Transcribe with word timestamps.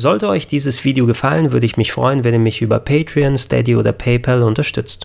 Sollte 0.00 0.28
euch 0.28 0.46
dieses 0.46 0.84
Video 0.84 1.06
gefallen, 1.06 1.50
würde 1.50 1.66
ich 1.66 1.76
mich 1.76 1.90
freuen, 1.90 2.22
wenn 2.22 2.32
ihr 2.32 2.38
mich 2.38 2.62
über 2.62 2.78
Patreon, 2.78 3.36
Steady 3.36 3.74
oder 3.74 3.90
PayPal 3.90 4.44
unterstützt. 4.44 5.02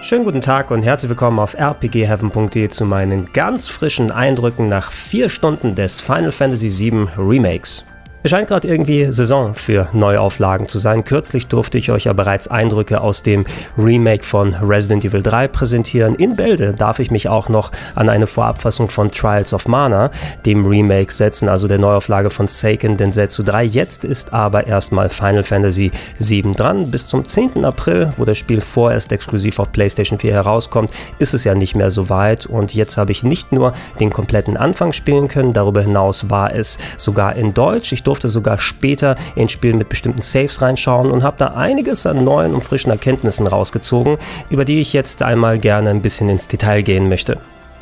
Schönen 0.00 0.24
guten 0.24 0.40
Tag 0.40 0.72
und 0.72 0.82
herzlich 0.82 1.10
willkommen 1.10 1.38
auf 1.38 1.54
rpgheaven.de 1.54 2.68
zu 2.70 2.84
meinen 2.86 3.26
ganz 3.32 3.68
frischen 3.68 4.10
Eindrücken 4.10 4.66
nach 4.66 4.90
vier 4.90 5.28
Stunden 5.28 5.76
des 5.76 6.00
Final 6.00 6.32
Fantasy 6.32 6.68
VII 6.68 7.06
Remakes. 7.16 7.84
Es 8.26 8.30
scheint 8.30 8.48
gerade 8.48 8.66
irgendwie 8.66 9.12
Saison 9.12 9.54
für 9.54 9.86
Neuauflagen 9.92 10.66
zu 10.66 10.80
sein. 10.80 11.04
Kürzlich 11.04 11.46
durfte 11.46 11.78
ich 11.78 11.92
euch 11.92 12.06
ja 12.06 12.12
bereits 12.12 12.48
Eindrücke 12.48 13.00
aus 13.00 13.22
dem 13.22 13.44
Remake 13.78 14.24
von 14.24 14.52
Resident 14.52 15.04
Evil 15.04 15.22
3 15.22 15.46
präsentieren. 15.46 16.16
In 16.16 16.34
Bälde 16.34 16.72
darf 16.72 16.98
ich 16.98 17.12
mich 17.12 17.28
auch 17.28 17.48
noch 17.48 17.70
an 17.94 18.08
eine 18.08 18.26
Vorabfassung 18.26 18.88
von 18.88 19.12
Trials 19.12 19.54
of 19.54 19.68
Mana, 19.68 20.10
dem 20.44 20.66
Remake, 20.66 21.12
setzen, 21.12 21.48
also 21.48 21.68
der 21.68 21.78
Neuauflage 21.78 22.30
von 22.30 22.48
Seiken 22.48 22.96
Densetsu 22.96 23.44
3. 23.44 23.62
Jetzt 23.62 24.04
ist 24.04 24.32
aber 24.32 24.66
erstmal 24.66 25.08
Final 25.08 25.44
Fantasy 25.44 25.92
7 26.18 26.54
dran. 26.54 26.90
Bis 26.90 27.06
zum 27.06 27.24
10. 27.24 27.64
April, 27.64 28.12
wo 28.16 28.24
das 28.24 28.38
Spiel 28.38 28.60
vorerst 28.60 29.12
exklusiv 29.12 29.60
auf 29.60 29.70
PlayStation 29.70 30.18
4 30.18 30.32
herauskommt, 30.32 30.90
ist 31.20 31.32
es 31.32 31.44
ja 31.44 31.54
nicht 31.54 31.76
mehr 31.76 31.92
so 31.92 32.08
weit. 32.08 32.46
Und 32.46 32.74
jetzt 32.74 32.96
habe 32.96 33.12
ich 33.12 33.22
nicht 33.22 33.52
nur 33.52 33.72
den 34.00 34.10
kompletten 34.10 34.56
Anfang 34.56 34.92
spielen 34.92 35.28
können, 35.28 35.52
darüber 35.52 35.82
hinaus 35.82 36.28
war 36.28 36.52
es 36.52 36.80
sogar 36.96 37.36
in 37.36 37.54
Deutsch. 37.54 37.92
Ich 37.92 38.02
durfte 38.02 38.15
durfte 38.16 38.28
sogar 38.30 38.58
später 38.58 39.14
in 39.34 39.50
Spielen 39.50 39.76
mit 39.76 39.90
bestimmten 39.90 40.22
Saves 40.22 40.62
reinschauen 40.62 41.10
und 41.10 41.22
habe 41.22 41.36
da 41.38 41.48
einiges 41.48 42.06
an 42.06 42.24
neuen 42.24 42.54
und 42.54 42.64
frischen 42.64 42.90
Erkenntnissen 42.90 43.46
rausgezogen, 43.46 44.16
über 44.48 44.64
die 44.64 44.80
ich 44.80 44.94
jetzt 44.94 45.22
einmal 45.22 45.58
gerne 45.58 45.90
ein 45.90 46.00
bisschen 46.00 46.30
ins 46.30 46.48
Detail 46.48 46.80
gehen 46.80 47.10
möchte. 47.10 47.38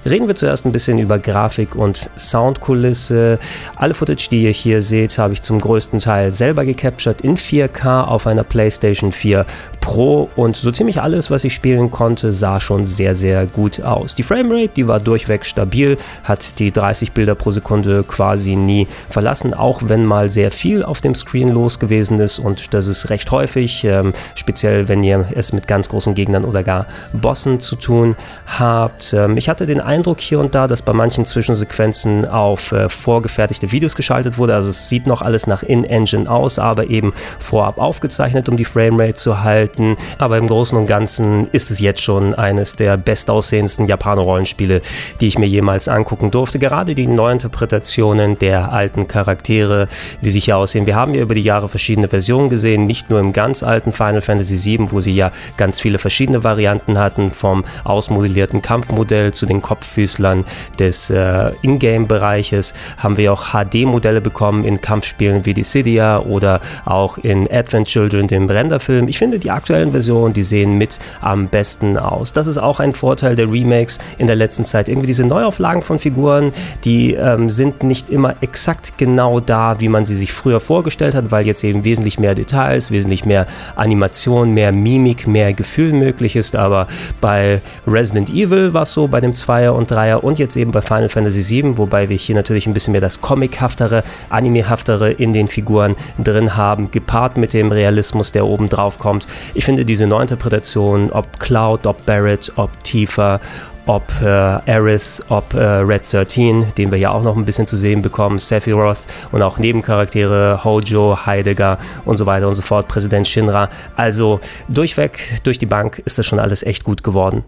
Reden 0.07 0.29
wir 0.29 0.35
zuerst 0.35 0.67
ein 0.67 0.73
bisschen 0.73 0.99
über 0.99 1.19
Grafik 1.19 1.77
und 1.77 2.11
Soundkulisse. 2.19 3.39
Alle 3.77 3.95
Footage, 3.95 4.29
die 4.31 4.43
ihr 4.43 4.51
hier 4.51 4.83
seht, 4.83 5.17
habe 5.17 5.33
ich 5.33 5.41
zum 5.41 5.59
größten 5.59 5.99
Teil 5.99 6.31
selber 6.31 6.67
gecaptured 6.67 7.23
in 7.23 7.39
4K 7.39 8.05
auf 8.05 8.27
einer 8.27 8.45
PlayStation 8.45 9.13
4 9.13 9.47
Pro 9.85 10.31
und 10.35 10.57
so 10.57 10.71
ziemlich 10.71 11.03
alles, 11.03 11.31
was 11.31 11.45
ich 11.45 11.55
spielen 11.55 11.91
konnte, 11.91 12.33
sah 12.33 12.59
schon 12.59 12.87
sehr, 12.87 13.15
sehr 13.15 13.45
gut 13.45 13.83
aus. 13.83 14.15
Die 14.15 14.23
Framerate, 14.23 14.71
die 14.75 14.89
war 14.89 14.99
durchweg 14.99 15.45
stabil, 15.45 15.99
hat 16.23 16.59
die 16.59 16.73
30 16.73 17.13
Bilder 17.13 17.35
pro 17.35 17.51
Sekunde 17.51 18.03
quasi 18.03 18.57
nie 18.57 18.89
verlassen, 19.11 19.53
auch 19.53 19.83
wenn 19.85 20.07
mal 20.07 20.31
sehr 20.31 20.51
viel 20.51 20.83
auf 20.83 21.03
dem 21.03 21.15
Screen 21.15 21.51
los 21.51 21.79
gewesen 21.79 22.19
ist 22.19 22.39
und 22.39 22.73
das 22.73 22.89
ist 22.89 23.11
recht 23.11 23.31
häufig, 23.31 23.85
ähm, 23.85 24.15
speziell 24.35 24.89
wenn 24.89 25.05
ihr 25.05 25.27
es 25.35 25.53
mit 25.53 25.67
ganz 25.67 25.91
großen 25.91 26.15
Gegnern 26.15 26.47
oder 26.47 26.63
gar 26.63 26.87
Bossen 27.13 27.61
zu 27.61 27.77
tun 27.77 28.17
habt. 28.47 29.13
Ähm, 29.13 29.37
ich 29.37 29.51
hatte 29.51 29.67
den 29.67 29.81
hier 30.19 30.41
und 30.41 30.55
da, 30.55 30.67
dass 30.67 30.83
bei 30.83 30.93
manchen 30.93 31.25
Zwischensequenzen 31.25 32.27
auf 32.27 32.73
äh, 32.73 32.89
vorgefertigte 32.89 33.73
Videos 33.73 33.95
geschaltet 33.95 34.39
wurde, 34.39 34.55
also 34.55 34.71
es 34.71 34.89
sieht 34.89 35.07
noch 35.07 35.23
alles 35.23 35.47
nach 35.47 35.63
In-Engine 35.63 36.31
aus, 36.31 36.59
aber 36.59 36.91
eben 36.91 37.13
vorab 37.39 37.79
aufgezeichnet, 37.79 38.49
um 38.49 38.57
die 38.57 38.65
Framerate 38.65 39.15
zu 39.15 39.43
halten 39.43 39.97
aber 40.19 40.39
im 40.39 40.47
Großen 40.47 40.77
und 40.77 40.87
Ganzen 40.87 41.49
ist 41.53 41.71
es 41.71 41.81
jetzt 41.81 42.01
schon 42.01 42.35
eines 42.35 42.77
der 42.77 42.97
bestaussehendsten 42.97 43.87
Japaner-Rollenspiele, 43.87 44.81
die 45.21 45.27
ich 45.27 45.39
mir 45.39 45.47
jemals 45.47 45.89
angucken 45.89 46.31
durfte. 46.31 46.59
Gerade 46.59 46.95
die 46.95 47.07
Neuinterpretationen 47.07 48.39
der 48.39 48.73
alten 48.73 49.09
Charaktere, 49.09 49.89
wie 50.21 50.31
sie 50.31 50.41
hier 50.41 50.57
aussehen. 50.57 50.87
Wir 50.87 50.97
haben 50.97 51.15
ja 51.15 51.23
über 51.23 51.35
die 51.35 51.43
Jahre 51.43 51.69
verschiedene 51.69 52.09
Versionen 52.09 52.49
gesehen, 52.49 52.87
nicht 52.87 53.11
nur 53.11 53.21
im 53.21 53.33
ganz 53.33 53.63
alten 53.63 53.93
Final 53.93 54.21
Fantasy 54.21 54.79
VII, 54.79 54.93
wo 54.93 55.01
sie 55.01 55.15
ja 55.15 55.33
ganz 55.57 55.81
viele 55.81 55.99
verschiedene 55.99 56.45
Varianten 56.45 56.99
hatten, 56.99 57.33
vom 57.33 57.65
ausmodellierten 57.85 58.63
Kampfmodell 58.63 59.33
zu 59.33 59.47
den 59.47 59.63
Kopffüßlern 59.85 60.45
des 60.79 61.11
äh, 61.11 61.51
Ingame-Bereiches, 61.63 62.75
haben 62.99 63.17
wir 63.17 63.33
auch 63.33 63.53
HD-Modelle 63.53 64.21
bekommen 64.21 64.65
in 64.65 64.81
Kampfspielen 64.81 65.45
wie 65.45 65.55
Dissidia 65.55 66.21
oder 66.21 66.61
auch 66.85 67.19
in 67.19 67.51
Advent 67.51 67.89
Children, 67.89 68.29
dem 68.29 68.49
Renderfilm. 68.49 69.09
Ich 69.09 69.19
finde, 69.19 69.39
die 69.39 69.51
aktuellen 69.51 69.91
Versionen, 69.91 70.33
die 70.33 70.43
sehen 70.43 70.79
mit 70.79 70.99
am 71.21 71.49
besten 71.49 71.99
aus. 71.99 72.33
Das 72.33 72.47
ist 72.47 72.57
auch 72.57 72.81
ein 72.81 72.95
Vorteil 72.95 73.37
der 73.37 73.51
Remakes 73.51 73.99
in 74.17 74.27
der 74.27 74.37
letzten 74.37 74.65
Zeit. 74.65 74.89
Irgendwie 74.89 75.07
diese 75.07 75.25
Neuauflagen 75.25 75.83
von 75.83 75.99
Figuren, 75.99 76.53
die 76.85 77.15
ähm, 77.15 77.51
sind 77.51 77.83
nicht 77.83 78.09
immer 78.11 78.37
exakt 78.41 78.95
genau 78.97 79.41
da, 79.41 79.81
wie 79.81 79.89
man 79.89 80.07
sie 80.07 80.17
sich 80.17 80.33
früher 80.33 80.61
vorgestellt 80.61 81.15
hat, 81.15 81.31
weil 81.31 81.47
jetzt 81.47 81.63
eben 81.63 81.85
wesentlich 81.85 82.19
mehr 82.19 82.35
Details, 82.35 82.91
wesentlich 82.91 83.25
mehr 83.25 83.47
Animation, 83.77 84.53
mehr 84.53 84.73
Mimik, 84.73 85.27
mehr 85.27 85.53
Gefühl 85.53 85.93
möglich 85.93 86.37
ist. 86.37 86.57
Aber 86.57 86.87
bei 87.21 87.61
Resident 87.87 88.31
Evil 88.31 88.73
war 88.73 88.83
es 88.83 88.93
so, 88.93 89.09
bei 89.09 89.21
dem 89.21 89.35
Zweier 89.35 89.74
und 89.75 89.91
Dreier 89.91 90.25
und 90.25 90.39
jetzt 90.39 90.57
eben 90.57 90.71
bei 90.71 90.81
Final 90.81 91.09
Fantasy 91.09 91.63
VII, 91.63 91.79
wobei 91.79 92.09
wir 92.09 92.17
hier 92.17 92.35
natürlich 92.35 92.67
ein 92.67 92.75
bisschen 92.75 92.93
mehr 92.93 93.01
das 93.01 93.21
Comichaftere, 93.21 94.03
Animehaftere 94.31 95.13
in 95.13 95.33
den 95.33 95.49
Figuren 95.49 95.97
drin 96.23 96.57
haben, 96.57 96.91
gepaart 96.91 97.37
mit 97.37 97.53
dem 97.53 97.73
Realismus, 97.73 98.33
der 98.33 98.47
oben 98.47 98.69
drauf 98.69 98.99
kommt. 98.99 99.27
Ich 99.55 99.65
finde 99.65 99.85
diese 99.85 100.07
Neuinterpretation, 100.07 101.11
ob 101.13 101.41
Cloud, 101.41 101.87
ob 101.87 102.05
Barrett, 102.07 102.53
ob 102.57 102.71
Tifa, 102.85 103.41
ob 103.87 104.05
äh, 104.23 104.27
Aerith, 104.27 105.23
ob 105.29 105.55
äh, 105.55 105.59
Red 105.59 106.11
13, 106.11 106.75
den 106.77 106.91
wir 106.91 106.99
ja 106.99 107.11
auch 107.11 107.23
noch 107.23 107.37
ein 107.37 107.45
bisschen 107.45 107.67
zu 107.67 107.77
sehen 107.77 108.03
bekommen, 108.03 108.39
Sephiroth 108.39 109.07
und 109.33 109.43
auch 109.43 109.59
Nebencharaktere, 109.59 110.65
Hojo, 110.65 111.27
Heidegger 111.27 111.79
und 112.05 112.17
so 112.17 112.27
weiter 112.27 112.49
und 112.49 112.55
so 112.55 112.63
fort, 112.63 112.89
Präsident 112.89 113.29
Shinra. 113.29 113.69
Also 113.97 114.41
durchweg, 114.69 115.41
durch 115.43 115.59
die 115.59 115.67
Bank 115.67 116.03
ist 116.05 116.19
das 116.19 116.27
schon 116.27 116.39
alles 116.39 116.63
echt 116.63 116.85
gut 116.85 117.03
geworden. 117.03 117.45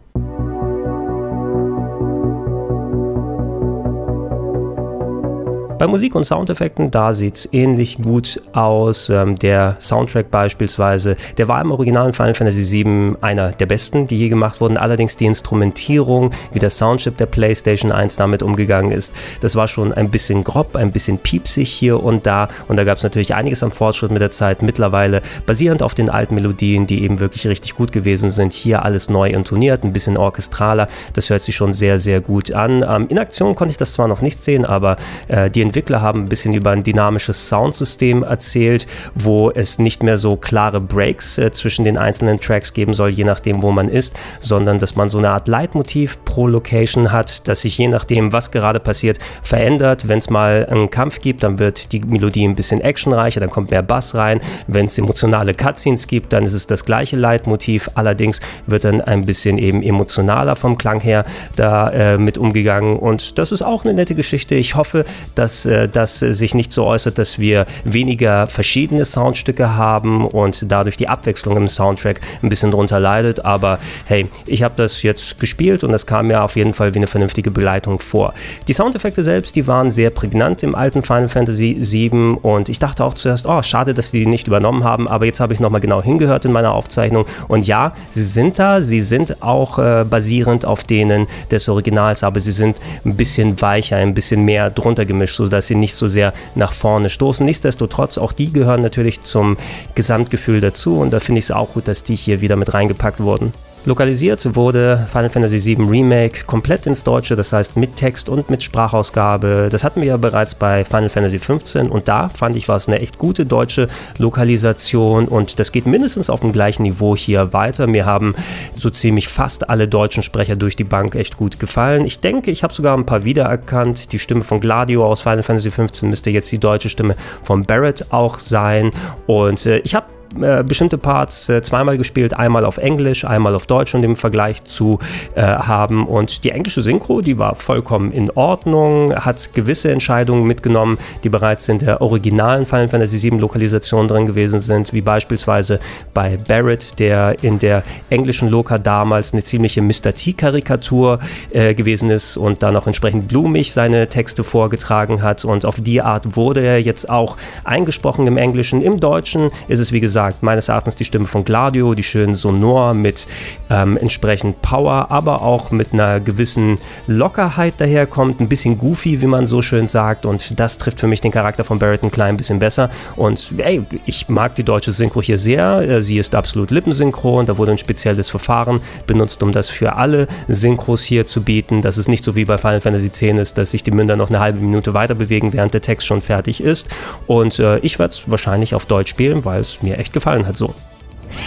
Bei 5.79 5.87
Musik 5.87 6.15
und 6.15 6.25
Soundeffekten, 6.25 6.91
da 6.91 7.13
sieht 7.13 7.35
es 7.35 7.49
ähnlich 7.53 7.99
gut 8.01 8.41
aus. 8.55 9.11
Ähm, 9.11 9.37
der 9.37 9.77
Soundtrack 9.79 10.31
beispielsweise, 10.31 11.17
der 11.37 11.49
war 11.49 11.61
im 11.61 11.71
originalen 11.71 12.15
Final 12.15 12.35
Fantasy 12.35 12.83
VII 12.83 13.17
einer 13.21 13.53
der 13.53 13.67
besten, 13.67 14.07
die 14.07 14.19
je 14.19 14.31
gemacht 14.31 14.63
wurden. 14.63 14.79
Allerdings 14.79 15.19
die 15.19 15.27
Instrumentierung, 15.27 16.31
wie 16.55 16.61
der 16.61 16.71
Soundchip 16.71 17.19
der 17.19 17.27
PlayStation 17.27 17.93
1 17.93 18.17
damit 18.17 18.43
umgegangen 18.43 18.91
ist, 18.91 19.15
das 19.43 19.55
war 19.55 19.69
schon 19.69 19.93
ein 19.93 20.11
bisschen 20.11 20.45
grob, 20.45 20.77
ein 20.77 20.93
bisschen 20.93 21.19
piepsig 21.19 21.71
hier 21.71 22.03
und 22.03 22.25
da. 22.25 22.49
Und 22.69 22.77
da 22.77 22.85
gab 22.85 22.97
es 22.97 23.05
natürlich 23.05 23.35
einiges 23.35 23.63
am 23.63 23.71
Fortschritt 23.71 24.11
mit 24.11 24.23
der 24.23 24.31
Zeit. 24.31 24.63
Mittlerweile 24.63 25.21
basierend 25.45 25.83
auf 25.83 25.93
den 25.93 26.09
alten 26.09 26.37
Melodien, 26.37 26.87
die 26.87 27.03
eben 27.03 27.21
wirklich 27.21 27.47
richtig 27.47 27.75
gut 27.75 27.93
gewesen 27.93 28.31
sind. 28.31 28.55
Hier 28.55 28.83
alles 28.83 29.11
neu 29.11 29.29
intoniert, 29.29 29.85
ein 29.85 29.93
bisschen 29.93 30.17
orchestraler. 30.17 30.89
Das 31.13 31.29
hört 31.29 31.43
sich 31.43 31.55
schon 31.55 31.75
sehr, 31.75 31.99
sehr 31.99 32.23
gut 32.23 32.55
an. 32.55 32.83
Ähm, 32.83 33.09
in 33.11 33.19
Aktion 33.19 33.55
konnte 33.55 33.73
ich 33.73 33.77
das 33.77 33.93
zwar 33.93 34.09
noch 34.09 34.23
nicht 34.23 34.39
sehen, 34.39 34.65
aber 34.65 34.97
äh, 35.29 35.51
die 35.51 35.66
Entwickler 35.67 36.01
haben 36.01 36.23
ein 36.23 36.29
bisschen 36.29 36.55
über 36.55 36.71
ein 36.71 36.83
dynamisches 36.83 37.49
Soundsystem 37.49 38.23
erzählt, 38.23 38.87
wo 39.15 39.51
es 39.51 39.79
nicht 39.79 40.03
mehr 40.03 40.19
so 40.19 40.37
klare 40.37 40.81
Breaks 40.81 41.39
äh, 41.39 41.53
zwischen 41.53 41.85
den 41.85 41.97
einzelnen 41.97 42.41
Tracks 42.41 42.73
geben 42.73 42.95
soll, 42.95 43.11
je 43.11 43.25
nachdem, 43.25 43.63
wo 43.63 43.73
man 43.73 43.89
ist, 43.89 44.17
sondern 44.41 44.79
dass 44.79 44.97
man 44.97 45.09
so 45.09 45.19
eine 45.19 45.31
Art 45.31 45.49
Leitmotiv 45.49 46.19
pro 46.25 46.47
Location 46.47 47.13
hat, 47.13 47.49
das 47.49 47.63
sich 47.63 47.79
je 47.79 47.89
nachdem, 47.89 48.33
was 48.33 48.51
gerade 48.51 48.81
passiert, 48.81 49.19
verändert. 49.43 50.09
Wenn 50.09 50.19
es 50.19 50.31
mal 50.31 50.67
einen 50.71 50.91
Kampf 50.91 51.21
gibt, 51.21 51.43
dann 51.43 51.59
wird 51.59 51.93
die 51.93 52.01
Melodie 52.01 52.47
ein 52.47 52.55
bisschen 52.55 52.81
actionreicher, 52.81 53.41
dann 53.41 53.51
kommt 53.51 53.71
mehr 53.71 53.83
Bass 53.83 54.15
rein. 54.15 54.41
Wenn 54.67 54.87
es 54.87 54.99
emotionale 54.99 55.55
Cutscenes 55.55 56.07
gibt, 56.07 56.33
dann 56.33 56.45
ist 56.45 56.55
es 56.55 56.67
das 56.67 56.85
gleiche 56.85 57.17
Leitmotiv. 57.17 57.91
Allerdings 57.95 58.41
wird 58.67 58.85
dann 58.85 59.01
ein 59.01 59.25
bisschen 59.27 59.59
eben 59.59 59.83
emotionaler 59.83 60.57
vom 60.57 60.79
Klang 60.79 61.01
her 61.01 61.25
da 61.57 61.91
äh, 61.91 62.19
mit 62.19 62.39
umgegangen. 62.39 62.97
Und 62.97 63.39
das 63.39 63.53
ist 63.53 63.63
auch 63.63 63.85
eine 63.85 63.95
nette 63.95 64.15
Geschichte. 64.15 64.55
Ich 64.55 64.75
hoffe, 64.75 65.05
dass 65.35 65.56
dass 65.65 65.67
äh, 65.67 65.89
das 65.89 66.19
sich 66.19 66.55
nicht 66.55 66.73
so 66.73 66.85
äußert, 66.85 67.19
dass 67.19 67.39
wir 67.39 67.67
weniger 67.85 68.47
verschiedene 68.47 69.05
Soundstücke 69.05 69.77
haben 69.77 70.27
und 70.27 70.71
dadurch 70.71 70.97
die 70.97 71.09
Abwechslung 71.09 71.57
im 71.57 71.69
Soundtrack 71.69 72.21
ein 72.43 72.49
bisschen 72.49 72.71
drunter 72.71 73.01
leidet. 73.01 73.45
Aber 73.45 73.79
hey, 74.07 74.27
ich 74.47 74.63
habe 74.63 74.75
das 74.77 75.03
jetzt 75.03 75.39
gespielt 75.39 75.85
und 75.85 75.93
das 75.93 76.07
kam 76.07 76.27
mir 76.29 76.43
auf 76.43 76.57
jeden 76.57 76.75
Fall 76.75 76.95
wie 76.95 76.99
eine 76.99 77.07
vernünftige 77.07 77.51
Begleitung 77.51 78.01
vor. 78.01 78.35
Die 78.69 78.73
Soundeffekte 78.73 79.23
selbst, 79.23 79.57
die 79.57 79.67
waren 79.67 79.91
sehr 79.91 80.11
prägnant 80.11 80.63
im 80.63 80.75
alten 80.75 81.03
Final 81.03 81.29
Fantasy 81.29 81.77
VII 81.81 82.39
und 82.43 82.69
ich 82.69 82.79
dachte 82.79 83.05
auch 83.05 83.15
zuerst, 83.15 83.47
oh, 83.47 83.63
schade, 83.63 83.95
dass 83.95 84.11
die 84.11 84.27
nicht 84.27 84.47
übernommen 84.47 84.85
haben, 84.85 85.09
aber 85.09 85.25
jetzt 85.27 85.41
habe 85.41 85.55
ich 85.55 85.61
nochmal 85.61 85.81
genau 85.81 86.03
hingehört 86.03 86.45
in 86.45 86.53
meiner 86.53 86.73
Aufzeichnung 86.73 87.27
und 87.49 87.67
ja, 87.67 87.93
sie 88.11 88.25
sind 88.25 88.59
da, 88.59 88.81
sie 88.81 89.01
sind 89.01 89.43
auch 89.43 89.79
äh, 89.79 90.05
basierend 90.09 90.65
auf 90.65 90.85
denen 90.85 91.27
des 91.51 91.69
Originals, 91.69 92.23
aber 92.23 92.41
sie 92.41 92.53
sind 92.53 92.79
ein 93.05 93.17
bisschen 93.17 93.61
weicher, 93.61 93.97
ein 93.97 94.15
bisschen 94.15 94.45
mehr 94.45 94.71
drunter 94.71 95.05
gemischt, 95.05 95.37
sodass 95.47 95.67
sie 95.67 95.75
nicht 95.77 95.95
so 95.95 96.09
sehr 96.09 96.33
nach 96.55 96.73
vorne 96.73 97.09
stoßen. 97.09 97.47
Nichtsdestotrotz, 97.47 98.19
auch 98.19 98.33
die 98.33 98.53
gehören 98.53 98.83
natürlich 98.83 99.23
zum 99.23 99.57
Gesamtgefühl 99.95 100.61
dazu 100.61 100.99
und 100.99 101.13
da 101.13 101.21
finde 101.21 101.39
ich 101.39 101.47
es 101.47 101.51
auch 101.51 101.75
gut, 101.75 101.89
dass 101.89 102.05
die 102.05 102.17
hier 102.17 102.41
wieder 102.41 102.57
mit 102.57 102.75
reingepackt 102.75 103.21
wurden. 103.21 103.53
Lokalisiert 103.87 104.57
wurde 104.57 105.07
Final 105.13 105.31
Fantasy 105.31 105.65
VII 105.65 105.89
Remake 105.89 106.45
komplett 106.45 106.89
ins 106.89 107.05
Deutsche, 107.05 107.37
das 107.37 107.53
heißt 107.53 107.77
mit 107.77 107.95
Text 107.95 108.29
und 108.29 108.51
mit 108.51 108.65
Sprachausgabe. 108.65 109.69
Das 109.71 109.85
hatten 109.85 110.01
wir 110.01 110.09
ja 110.09 110.17
bereits 110.17 110.57
bei 110.57 110.85
Final 110.85 111.09
Fantasy 111.09 111.39
XV 111.39 111.89
und 111.89 112.09
da 112.09 112.29
fand 112.29 112.57
ich, 112.57 112.67
war 112.67 112.75
es 112.75 112.89
eine 112.89 112.99
echt 112.99 113.17
gute 113.17 113.47
deutsche 113.47 113.87
Lokalisation 114.19 115.29
und 115.29 115.61
das 115.61 115.71
geht 115.71 115.87
mindestens 115.87 116.31
auf 116.31 116.41
dem 116.41 116.51
gleichen 116.51 116.83
Niveau 116.83 117.15
hier 117.15 117.53
weiter. 117.53 117.87
Mir 117.87 118.07
haben 118.07 118.35
so 118.75 118.91
ziemlich 118.91 119.29
fast 119.29 119.71
alle 119.71 119.87
deutschen 119.87 120.25
Sprecher 120.25 120.57
durch 120.57 120.75
die 120.75 120.83
Bank 120.83 121.15
echt 121.15 121.37
gut 121.37 121.61
gefallen. 121.61 122.07
Ich 122.07 122.19
denke, 122.19 122.51
ich 122.51 122.65
habe 122.65 122.75
sogar 122.75 122.97
ein 122.97 123.07
paar 123.07 123.23
wiedererkannt. 123.23 124.11
Die 124.11 124.19
Stimme 124.19 124.43
von 124.43 124.61
Gladio 124.61 125.07
aus 125.07 125.23
Final 125.23 125.45
Fantasy 125.45 125.71
XV 125.71 126.03
müsste 126.03 126.31
jetzt 126.31 126.51
die 126.51 126.59
deutsche 126.59 126.89
Stimme 126.89 127.15
von 127.45 127.63
Barrett 127.63 128.07
auch 128.11 128.41
sein 128.41 128.91
und 129.29 129.65
äh, 129.65 129.79
ich 129.79 129.95
habe 129.95 130.07
äh, 130.43 130.65
bestimmte 130.67 130.99
Parts 130.99 131.49
äh, 131.49 131.63
zweimal 131.63 131.99
gespielt, 131.99 132.35
einmal 132.35 132.65
auf 132.65 132.79
Englisch, 132.79 133.25
einmal 133.25 133.55
auf 133.55 133.67
Deutsch, 133.67 133.95
um 133.95 134.03
den 134.03 134.17
Vergleich 134.17 134.65
zu 134.65 134.99
äh, 135.35 135.43
haben. 135.43 136.07
Und 136.07 136.45
die 136.45 136.51
englische 136.51 136.83
Synchro, 136.83 137.21
die 137.21 137.39
war 137.39 137.55
vollkommen 137.55 138.13
in 138.13 138.31
Ordnung, 138.31 139.15
hat 139.15 139.55
gewisse 139.55 139.91
Entscheidungen 139.91 140.47
mitgenommen, 140.47 140.99
die 141.25 141.29
bereits 141.29 141.69
in 141.69 141.79
der 141.79 142.01
originalen 142.01 142.67
Final 142.67 142.89
Fantasy 142.89 143.23
VII 143.23 143.39
Lokalisation 143.39 144.09
drin 144.09 144.27
gewesen 144.27 144.61
sind, 144.61 144.93
wie 144.93 145.01
beispielsweise 145.01 145.81
bei 146.15 146.37
Barrett, 146.37 146.99
der 146.99 147.37
in 147.43 147.59
der 147.59 147.83
englischen 148.11 148.49
Loka 148.49 148.79
damals 148.79 149.33
eine 149.33 149.43
ziemliche 149.43 149.83
Mr. 149.83 150.15
T-Karikatur 150.15 151.21
äh, 151.51 151.75
gewesen 151.75 152.11
ist 152.11 152.37
und 152.37 152.63
dann 152.63 152.77
auch 152.77 152.87
entsprechend 152.87 153.29
blumig 153.29 153.73
seine 153.73 154.09
Texte 154.09 154.45
vorgetragen 154.45 155.23
hat. 155.23 155.45
Und 155.45 155.65
auf 155.65 155.81
die 155.81 156.03
Art 156.03 156.37
wurde 156.37 156.61
er 156.61 156.81
jetzt 156.81 157.09
auch 157.09 157.37
eingesprochen 157.65 158.27
im 158.27 158.37
Englischen. 158.37 158.83
Im 158.83 159.01
Deutschen 159.01 159.51
ist 159.69 159.79
es, 159.79 159.93
wie 159.93 160.01
gesagt, 160.01 160.26
gesagt, 160.27 160.43
meines 160.43 160.69
Erachtens 160.69 160.97
die 160.97 161.05
Stimme 161.05 161.27
von 161.27 161.45
Gladio, 161.45 161.95
die 161.95 162.03
schön 162.03 162.35
sonor 162.35 162.95
mit 162.95 163.27
ähm, 163.71 163.97
entsprechend 163.97 164.61
Power, 164.63 165.07
aber 165.11 165.43
auch 165.43 165.71
mit 165.71 165.93
einer 165.93 166.21
gewissen 166.21 166.79
Lockerheit 167.07 167.75
daherkommt, 167.79 168.41
ein 168.41 168.49
bisschen 168.49 168.79
goofy, 168.79 169.21
wie 169.21 169.27
man 169.27 169.47
so 169.47 169.63
schön 169.63 169.89
sagt. 169.89 170.27
Und 170.27 170.59
das 170.59 170.79
trifft 170.79 171.01
für 171.01 171.07
mich 171.07 171.21
den 171.21 171.31
Charakter 171.31 171.65
von 171.65 171.79
Barrett 171.79 172.03
ein 172.03 172.11
klein 172.11 172.37
bisschen 172.37 172.59
besser. 172.59 172.91
Und 173.17 173.53
ey, 173.59 173.83
ich 174.05 174.29
mag 174.29 174.55
die 174.55 174.65
deutsche 174.65 174.93
Synchro 174.93 175.23
hier 175.23 175.39
sehr. 175.39 175.81
Äh, 175.81 176.01
sie 176.01 176.19
ist 176.19 176.35
absolut 176.35 176.71
lippensynchron. 176.71 177.47
Da 177.47 177.59
wurde 177.59 177.73
ein 177.73 177.79
spezielles 177.79 178.29
Verfahren 178.29 178.81
benutzt, 179.07 179.43
um 179.43 179.53
das 179.53 179.69
für 179.69 179.95
alle 179.97 180.27
Synchros 180.49 181.03
hier 181.03 181.27
zu 181.27 181.43
bieten. 181.43 181.83
Dass 181.83 181.97
es 181.97 182.09
nicht 182.09 182.25
so 182.25 182.35
wie 182.35 182.45
bei 182.45 182.59
Final 182.59 182.81
Fantasy 182.81 183.07
X 183.07 183.23
ist, 183.23 183.59
dass 183.59 183.71
sich 183.71 183.83
die 183.83 183.91
Münder 183.91 184.17
noch 184.17 184.29
eine 184.29 184.41
halbe 184.41 184.59
Minute 184.59 184.95
weiter 184.95 185.15
bewegen, 185.15 185.53
während 185.53 185.75
der 185.75 185.83
Text 185.83 186.07
schon 186.07 186.23
fertig 186.23 186.61
ist. 186.61 186.89
Und 187.27 187.59
äh, 187.59 187.79
ich 187.79 187.99
werde 187.99 188.15
es 188.15 188.23
wahrscheinlich 188.27 188.75
auf 188.75 188.87
Deutsch 188.87 189.11
spielen, 189.11 189.45
weil 189.45 189.61
es 189.61 189.83
mir 189.83 189.99
echt 189.99 190.16
gefallen 190.17 190.47
hat 190.47 190.57
so. 190.57 190.73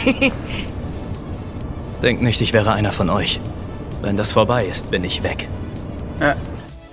Denkt 2.03 2.21
nicht, 2.21 2.39
ich 2.39 2.53
wäre 2.53 2.71
einer 2.71 2.91
von 2.91 3.09
euch. 3.09 3.41
Wenn 4.03 4.15
das 4.15 4.31
vorbei 4.31 4.65
ist, 4.65 4.91
bin 4.91 5.03
ich 5.03 5.23
weg. 5.23 5.49
Äh. 6.19 6.35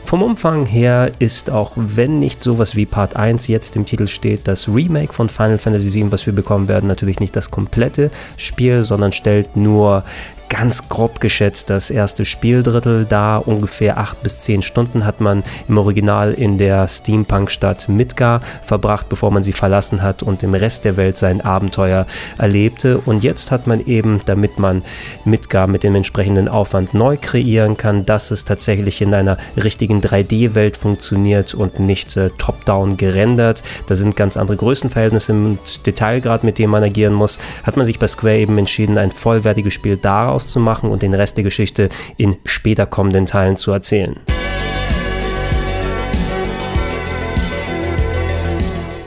Vom 0.06 0.23
Umfang 0.23 0.64
her 0.64 1.12
ist 1.19 1.50
auch 1.50 1.73
wenn 1.75 2.19
nicht 2.19 2.40
sowas 2.40 2.76
wie 2.76 2.87
Part 2.87 3.14
1 3.17 3.49
jetzt 3.49 3.76
im 3.76 3.84
Titel 3.84 4.06
steht, 4.06 4.49
das 4.49 4.69
Remake 4.69 5.12
von 5.12 5.28
Final 5.28 5.58
Fantasy 5.58 5.93
VII, 5.93 6.12
was 6.12 6.25
wir 6.26 6.32
bekommen 6.32 6.69
werden, 6.69 6.87
natürlich 6.87 7.20
nicht 7.20 7.37
das 7.37 7.50
komplette 7.50 8.11
Spiel, 8.37 8.84
sondern 8.84 9.12
stellt 9.12 9.56
nur 9.56 10.05
ganz 10.48 10.88
grob 10.88 11.20
geschätzt 11.20 11.70
das 11.70 11.90
erste 11.90 12.25
Spieldrittel 12.25 13.04
da. 13.04 13.38
Ungefähr 13.38 13.98
acht 13.98 14.22
bis 14.22 14.40
zehn 14.40 14.62
Stunden 14.62 15.04
hat 15.04 15.20
man 15.20 15.43
im 15.69 15.78
Original 15.78 16.32
in 16.32 16.58
der 16.58 16.88
Steampunk-Stadt 16.88 17.88
Midgar 17.88 18.40
verbracht, 18.64 19.08
bevor 19.08 19.31
man 19.31 19.43
sie 19.43 19.52
verlassen 19.52 20.02
hat 20.02 20.22
und 20.22 20.43
im 20.43 20.54
Rest 20.54 20.84
der 20.84 20.96
Welt 20.96 21.19
sein 21.19 21.40
Abenteuer 21.40 22.06
erlebte. 22.38 22.98
Und 22.98 23.22
jetzt 23.22 23.50
hat 23.50 23.66
man 23.66 23.84
eben, 23.87 24.20
damit 24.26 24.58
man 24.58 24.82
Midgar 25.25 25.66
mit 25.66 25.82
dem 25.82 25.94
entsprechenden 25.94 26.48
Aufwand 26.48 26.94
neu 26.94 27.16
kreieren 27.20 27.76
kann, 27.76 28.06
dass 28.06 28.31
es 28.31 28.44
tatsächlich 28.44 29.02
in 29.02 29.14
einer 29.14 29.38
richtigen 29.56 30.00
3D-Welt 30.00 30.76
funktioniert 30.76 31.54
und 31.54 31.81
nicht 31.81 32.16
äh, 32.16 32.31
top-down 32.38 32.96
gerendert. 32.96 33.62
Da 33.88 33.96
sind 33.96 34.16
ganz 34.16 34.37
andere 34.37 34.56
Größenverhältnisse 34.56 35.32
und 35.32 35.87
Detailgrad, 35.87 36.44
mit 36.44 36.58
dem 36.58 36.70
man 36.70 36.82
agieren 36.82 37.14
muss. 37.14 37.38
Hat 37.64 37.76
man 37.76 37.87
sich 37.87 37.98
bei 37.98 38.06
Square 38.06 38.38
eben 38.38 38.58
entschieden, 38.58 38.98
ein 38.98 39.12
vollwertiges 39.12 39.75
Spiel 39.75 39.96
daraus 39.96 40.36
auszumachen 40.37 40.91
und 40.91 41.03
den 41.03 41.15
Rest 41.15 41.38
der 41.38 41.44
Geschichte 41.44 41.88
in 42.19 42.37
später 42.44 42.85
kommenden 42.87 43.25
Teilen 43.25 43.56
zu 43.56 43.73
erzählen. 43.73 44.17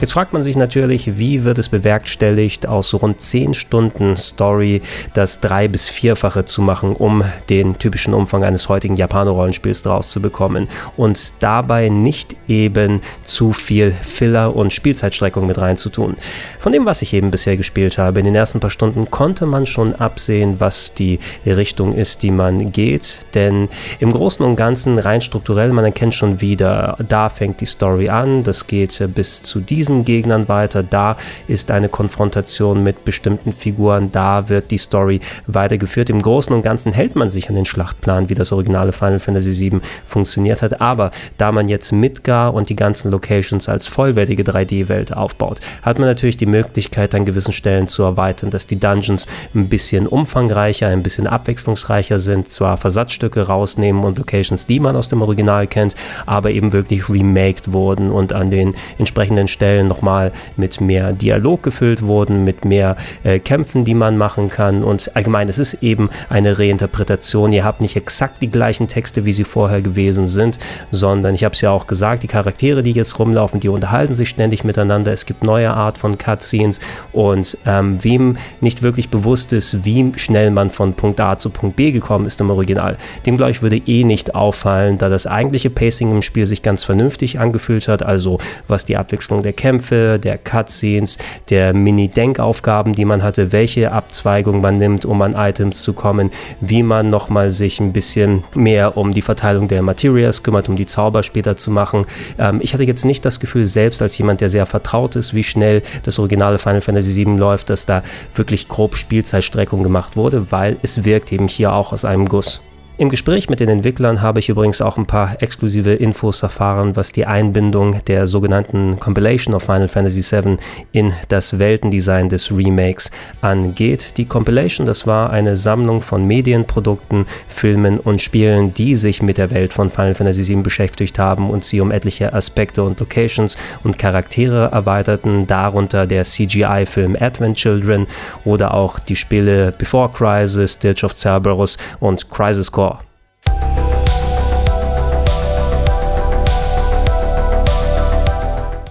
Jetzt 0.00 0.12
fragt 0.12 0.32
man 0.32 0.42
sich 0.42 0.56
natürlich, 0.56 1.18
wie 1.18 1.44
wird 1.44 1.58
es 1.58 1.68
bewerkstelligt, 1.68 2.66
aus 2.66 2.94
rund 2.94 3.20
10 3.20 3.52
Stunden 3.52 4.16
Story 4.16 4.80
das 5.12 5.40
drei- 5.40 5.68
bis 5.68 5.90
vierfache 5.90 6.46
zu 6.46 6.62
machen, 6.62 6.94
um 6.94 7.22
den 7.50 7.78
typischen 7.78 8.14
Umfang 8.14 8.42
eines 8.42 8.70
heutigen 8.70 8.96
Japaner-Rollenspiels 8.96 9.82
draus 9.82 10.08
zu 10.08 10.22
bekommen 10.22 10.68
und 10.96 11.34
dabei 11.40 11.90
nicht 11.90 12.34
eben 12.48 13.02
zu 13.24 13.52
viel 13.52 13.92
Filler 13.92 14.56
und 14.56 14.72
Spielzeitstreckung 14.72 15.46
mit 15.46 15.58
reinzutun. 15.58 16.16
Von 16.60 16.72
dem, 16.72 16.86
was 16.86 17.02
ich 17.02 17.12
eben 17.12 17.30
bisher 17.30 17.58
gespielt 17.58 17.98
habe, 17.98 18.20
in 18.20 18.24
den 18.24 18.34
ersten 18.34 18.58
paar 18.58 18.70
Stunden 18.70 19.10
konnte 19.10 19.44
man 19.44 19.66
schon 19.66 19.94
absehen, 19.94 20.56
was 20.60 20.94
die 20.94 21.18
Richtung 21.44 21.94
ist, 21.94 22.22
die 22.22 22.30
man 22.30 22.72
geht, 22.72 23.26
denn 23.34 23.68
im 23.98 24.12
Großen 24.12 24.46
und 24.46 24.56
Ganzen 24.56 24.98
rein 24.98 25.20
strukturell, 25.20 25.74
man 25.74 25.84
erkennt 25.84 26.14
schon 26.14 26.40
wieder, 26.40 26.96
da 27.06 27.28
fängt 27.28 27.60
die 27.60 27.66
Story 27.66 28.08
an, 28.08 28.44
das 28.44 28.66
geht 28.66 28.98
bis 29.14 29.42
zu 29.42 29.60
diesem 29.60 29.89
diesen 29.90 30.04
Gegnern 30.04 30.48
weiter, 30.48 30.82
da 30.82 31.16
ist 31.48 31.70
eine 31.70 31.88
Konfrontation 31.88 32.82
mit 32.82 33.04
bestimmten 33.04 33.52
Figuren, 33.52 34.12
da 34.12 34.48
wird 34.48 34.70
die 34.70 34.78
Story 34.78 35.20
weitergeführt. 35.46 36.10
Im 36.10 36.22
Großen 36.22 36.54
und 36.54 36.62
Ganzen 36.62 36.92
hält 36.92 37.16
man 37.16 37.30
sich 37.30 37.48
an 37.48 37.56
den 37.56 37.64
Schlachtplan, 37.64 38.28
wie 38.28 38.34
das 38.34 38.52
originale 38.52 38.92
Final 38.92 39.18
Fantasy 39.18 39.58
VII 39.58 39.80
funktioniert 40.06 40.62
hat, 40.62 40.80
aber 40.80 41.10
da 41.38 41.50
man 41.50 41.68
jetzt 41.68 41.92
Midgar 41.92 42.54
und 42.54 42.68
die 42.68 42.76
ganzen 42.76 43.10
Locations 43.10 43.68
als 43.68 43.88
vollwertige 43.88 44.44
3D-Welt 44.44 45.16
aufbaut, 45.16 45.60
hat 45.82 45.98
man 45.98 46.08
natürlich 46.08 46.36
die 46.36 46.46
Möglichkeit, 46.46 47.14
an 47.14 47.26
gewissen 47.26 47.52
Stellen 47.52 47.88
zu 47.88 48.02
erweitern, 48.02 48.50
dass 48.50 48.66
die 48.66 48.78
Dungeons 48.78 49.26
ein 49.54 49.68
bisschen 49.68 50.06
umfangreicher, 50.06 50.86
ein 50.86 51.02
bisschen 51.02 51.26
abwechslungsreicher 51.26 52.18
sind, 52.20 52.48
zwar 52.48 52.76
Versatzstücke 52.76 53.42
rausnehmen 53.42 54.04
und 54.04 54.18
Locations, 54.18 54.66
die 54.66 54.80
man 54.80 54.96
aus 54.96 55.08
dem 55.08 55.22
Original 55.22 55.66
kennt, 55.66 55.96
aber 56.26 56.50
eben 56.50 56.72
wirklich 56.72 57.08
remaked 57.08 57.72
wurden 57.72 58.10
und 58.10 58.32
an 58.32 58.50
den 58.50 58.74
entsprechenden 58.98 59.48
Stellen 59.48 59.79
Stellen 59.80 59.88
nochmal 59.88 60.32
mit 60.56 60.80
mehr 60.80 61.12
Dialog 61.12 61.62
gefüllt 61.62 62.02
wurden, 62.02 62.44
mit 62.44 62.64
mehr 62.64 62.96
äh, 63.24 63.38
Kämpfen, 63.38 63.84
die 63.84 63.94
man 63.94 64.18
machen 64.18 64.50
kann. 64.50 64.84
Und 64.84 65.16
allgemein, 65.16 65.48
es 65.48 65.58
ist 65.58 65.82
eben 65.82 66.10
eine 66.28 66.58
Reinterpretation. 66.58 67.52
Ihr 67.52 67.64
habt 67.64 67.80
nicht 67.80 67.96
exakt 67.96 68.42
die 68.42 68.50
gleichen 68.50 68.88
Texte, 68.88 69.24
wie 69.24 69.32
sie 69.32 69.44
vorher 69.44 69.80
gewesen 69.80 70.26
sind, 70.26 70.58
sondern 70.90 71.34
ich 71.34 71.44
habe 71.44 71.54
es 71.54 71.60
ja 71.60 71.70
auch 71.70 71.86
gesagt, 71.86 72.22
die 72.22 72.28
Charaktere, 72.28 72.82
die 72.82 72.92
jetzt 72.92 73.18
rumlaufen, 73.18 73.60
die 73.60 73.68
unterhalten 73.68 74.14
sich 74.14 74.28
ständig 74.28 74.64
miteinander. 74.64 75.12
Es 75.12 75.26
gibt 75.26 75.42
neue 75.42 75.72
Art 75.72 75.96
von 75.96 76.18
Cutscenes 76.18 76.80
und 77.12 77.56
ähm, 77.66 77.98
wem 78.02 78.36
nicht 78.60 78.82
wirklich 78.82 79.08
bewusst 79.08 79.52
ist, 79.52 79.84
wie 79.84 80.12
schnell 80.16 80.50
man 80.50 80.70
von 80.70 80.94
Punkt 80.94 81.20
A 81.20 81.38
zu 81.38 81.50
Punkt 81.50 81.76
B 81.76 81.92
gekommen 81.92 82.26
ist 82.26 82.40
im 82.40 82.50
Original, 82.50 82.96
dem 83.26 83.36
glaube 83.36 83.52
ich 83.52 83.62
würde 83.62 83.80
eh 83.86 84.04
nicht 84.04 84.34
auffallen, 84.34 84.98
da 84.98 85.08
das 85.08 85.26
eigentliche 85.26 85.70
Pacing 85.70 86.10
im 86.10 86.22
Spiel 86.22 86.46
sich 86.46 86.62
ganz 86.62 86.84
vernünftig 86.84 87.38
angefühlt 87.38 87.88
hat, 87.88 88.02
also 88.02 88.38
was 88.68 88.84
die 88.84 88.96
Abwechslung 88.96 89.42
der 89.42 89.52
Kämpfe, 89.52 89.69
der 89.78 90.38
Cutscenes, 90.38 91.18
der 91.48 91.72
Mini-Denkaufgaben, 91.74 92.92
die 92.94 93.04
man 93.04 93.22
hatte, 93.22 93.52
welche 93.52 93.92
Abzweigung 93.92 94.60
man 94.60 94.76
nimmt, 94.76 95.04
um 95.04 95.22
an 95.22 95.34
Items 95.34 95.82
zu 95.82 95.92
kommen, 95.92 96.30
wie 96.60 96.82
man 96.82 97.10
nochmal 97.10 97.50
sich 97.50 97.80
ein 97.80 97.92
bisschen 97.92 98.44
mehr 98.54 98.96
um 98.96 99.14
die 99.14 99.22
Verteilung 99.22 99.68
der 99.68 99.82
Materials 99.82 100.42
kümmert, 100.42 100.68
um 100.68 100.76
die 100.76 100.86
Zauber 100.86 101.22
später 101.22 101.56
zu 101.56 101.70
machen. 101.70 102.06
Ähm, 102.38 102.60
ich 102.62 102.74
hatte 102.74 102.84
jetzt 102.84 103.04
nicht 103.04 103.24
das 103.24 103.40
Gefühl, 103.40 103.66
selbst 103.66 104.02
als 104.02 104.18
jemand, 104.18 104.40
der 104.40 104.48
sehr 104.48 104.66
vertraut 104.66 105.16
ist, 105.16 105.34
wie 105.34 105.44
schnell 105.44 105.82
das 106.02 106.18
originale 106.18 106.58
Final 106.58 106.80
Fantasy 106.80 107.24
VII 107.24 107.36
läuft, 107.36 107.70
dass 107.70 107.86
da 107.86 108.02
wirklich 108.34 108.68
grob 108.68 108.96
Spielzeitstreckung 108.96 109.82
gemacht 109.82 110.16
wurde, 110.16 110.50
weil 110.50 110.76
es 110.82 111.04
wirkt 111.04 111.32
eben 111.32 111.48
hier 111.48 111.72
auch 111.72 111.92
aus 111.92 112.04
einem 112.04 112.26
Guss. 112.28 112.60
Im 113.00 113.08
Gespräch 113.08 113.48
mit 113.48 113.60
den 113.60 113.70
Entwicklern 113.70 114.20
habe 114.20 114.40
ich 114.40 114.50
übrigens 114.50 114.82
auch 114.82 114.98
ein 114.98 115.06
paar 115.06 115.40
exklusive 115.40 115.94
Infos 115.94 116.42
erfahren, 116.42 116.96
was 116.96 117.12
die 117.12 117.24
Einbindung 117.24 117.96
der 118.04 118.26
sogenannten 118.26 119.00
Compilation 119.00 119.54
of 119.54 119.62
Final 119.62 119.88
Fantasy 119.88 120.20
VII 120.20 120.58
in 120.92 121.10
das 121.28 121.58
Weltendesign 121.58 122.28
des 122.28 122.52
Remakes 122.52 123.10
angeht. 123.40 124.18
Die 124.18 124.26
Compilation, 124.26 124.86
das 124.86 125.06
war 125.06 125.30
eine 125.30 125.56
Sammlung 125.56 126.02
von 126.02 126.26
Medienprodukten, 126.26 127.24
Filmen 127.48 127.98
und 127.98 128.20
Spielen, 128.20 128.74
die 128.74 128.94
sich 128.94 129.22
mit 129.22 129.38
der 129.38 129.50
Welt 129.50 129.72
von 129.72 129.90
Final 129.90 130.14
Fantasy 130.14 130.46
VII 130.46 130.60
beschäftigt 130.60 131.18
haben 131.18 131.48
und 131.48 131.64
sie 131.64 131.80
um 131.80 131.92
etliche 131.92 132.34
Aspekte 132.34 132.82
und 132.82 133.00
Locations 133.00 133.56
und 133.82 133.96
Charaktere 133.96 134.72
erweiterten, 134.72 135.46
darunter 135.46 136.06
der 136.06 136.24
CGI-Film 136.24 137.16
Advent 137.18 137.56
Children 137.56 138.06
oder 138.44 138.74
auch 138.74 138.98
die 138.98 139.16
Spiele 139.16 139.72
Before 139.72 140.10
Crisis, 140.10 140.78
Dirge 140.78 141.06
of 141.06 141.14
Cerberus 141.14 141.78
und 141.98 142.28
Crisis 142.28 142.70
Core. 142.70 142.89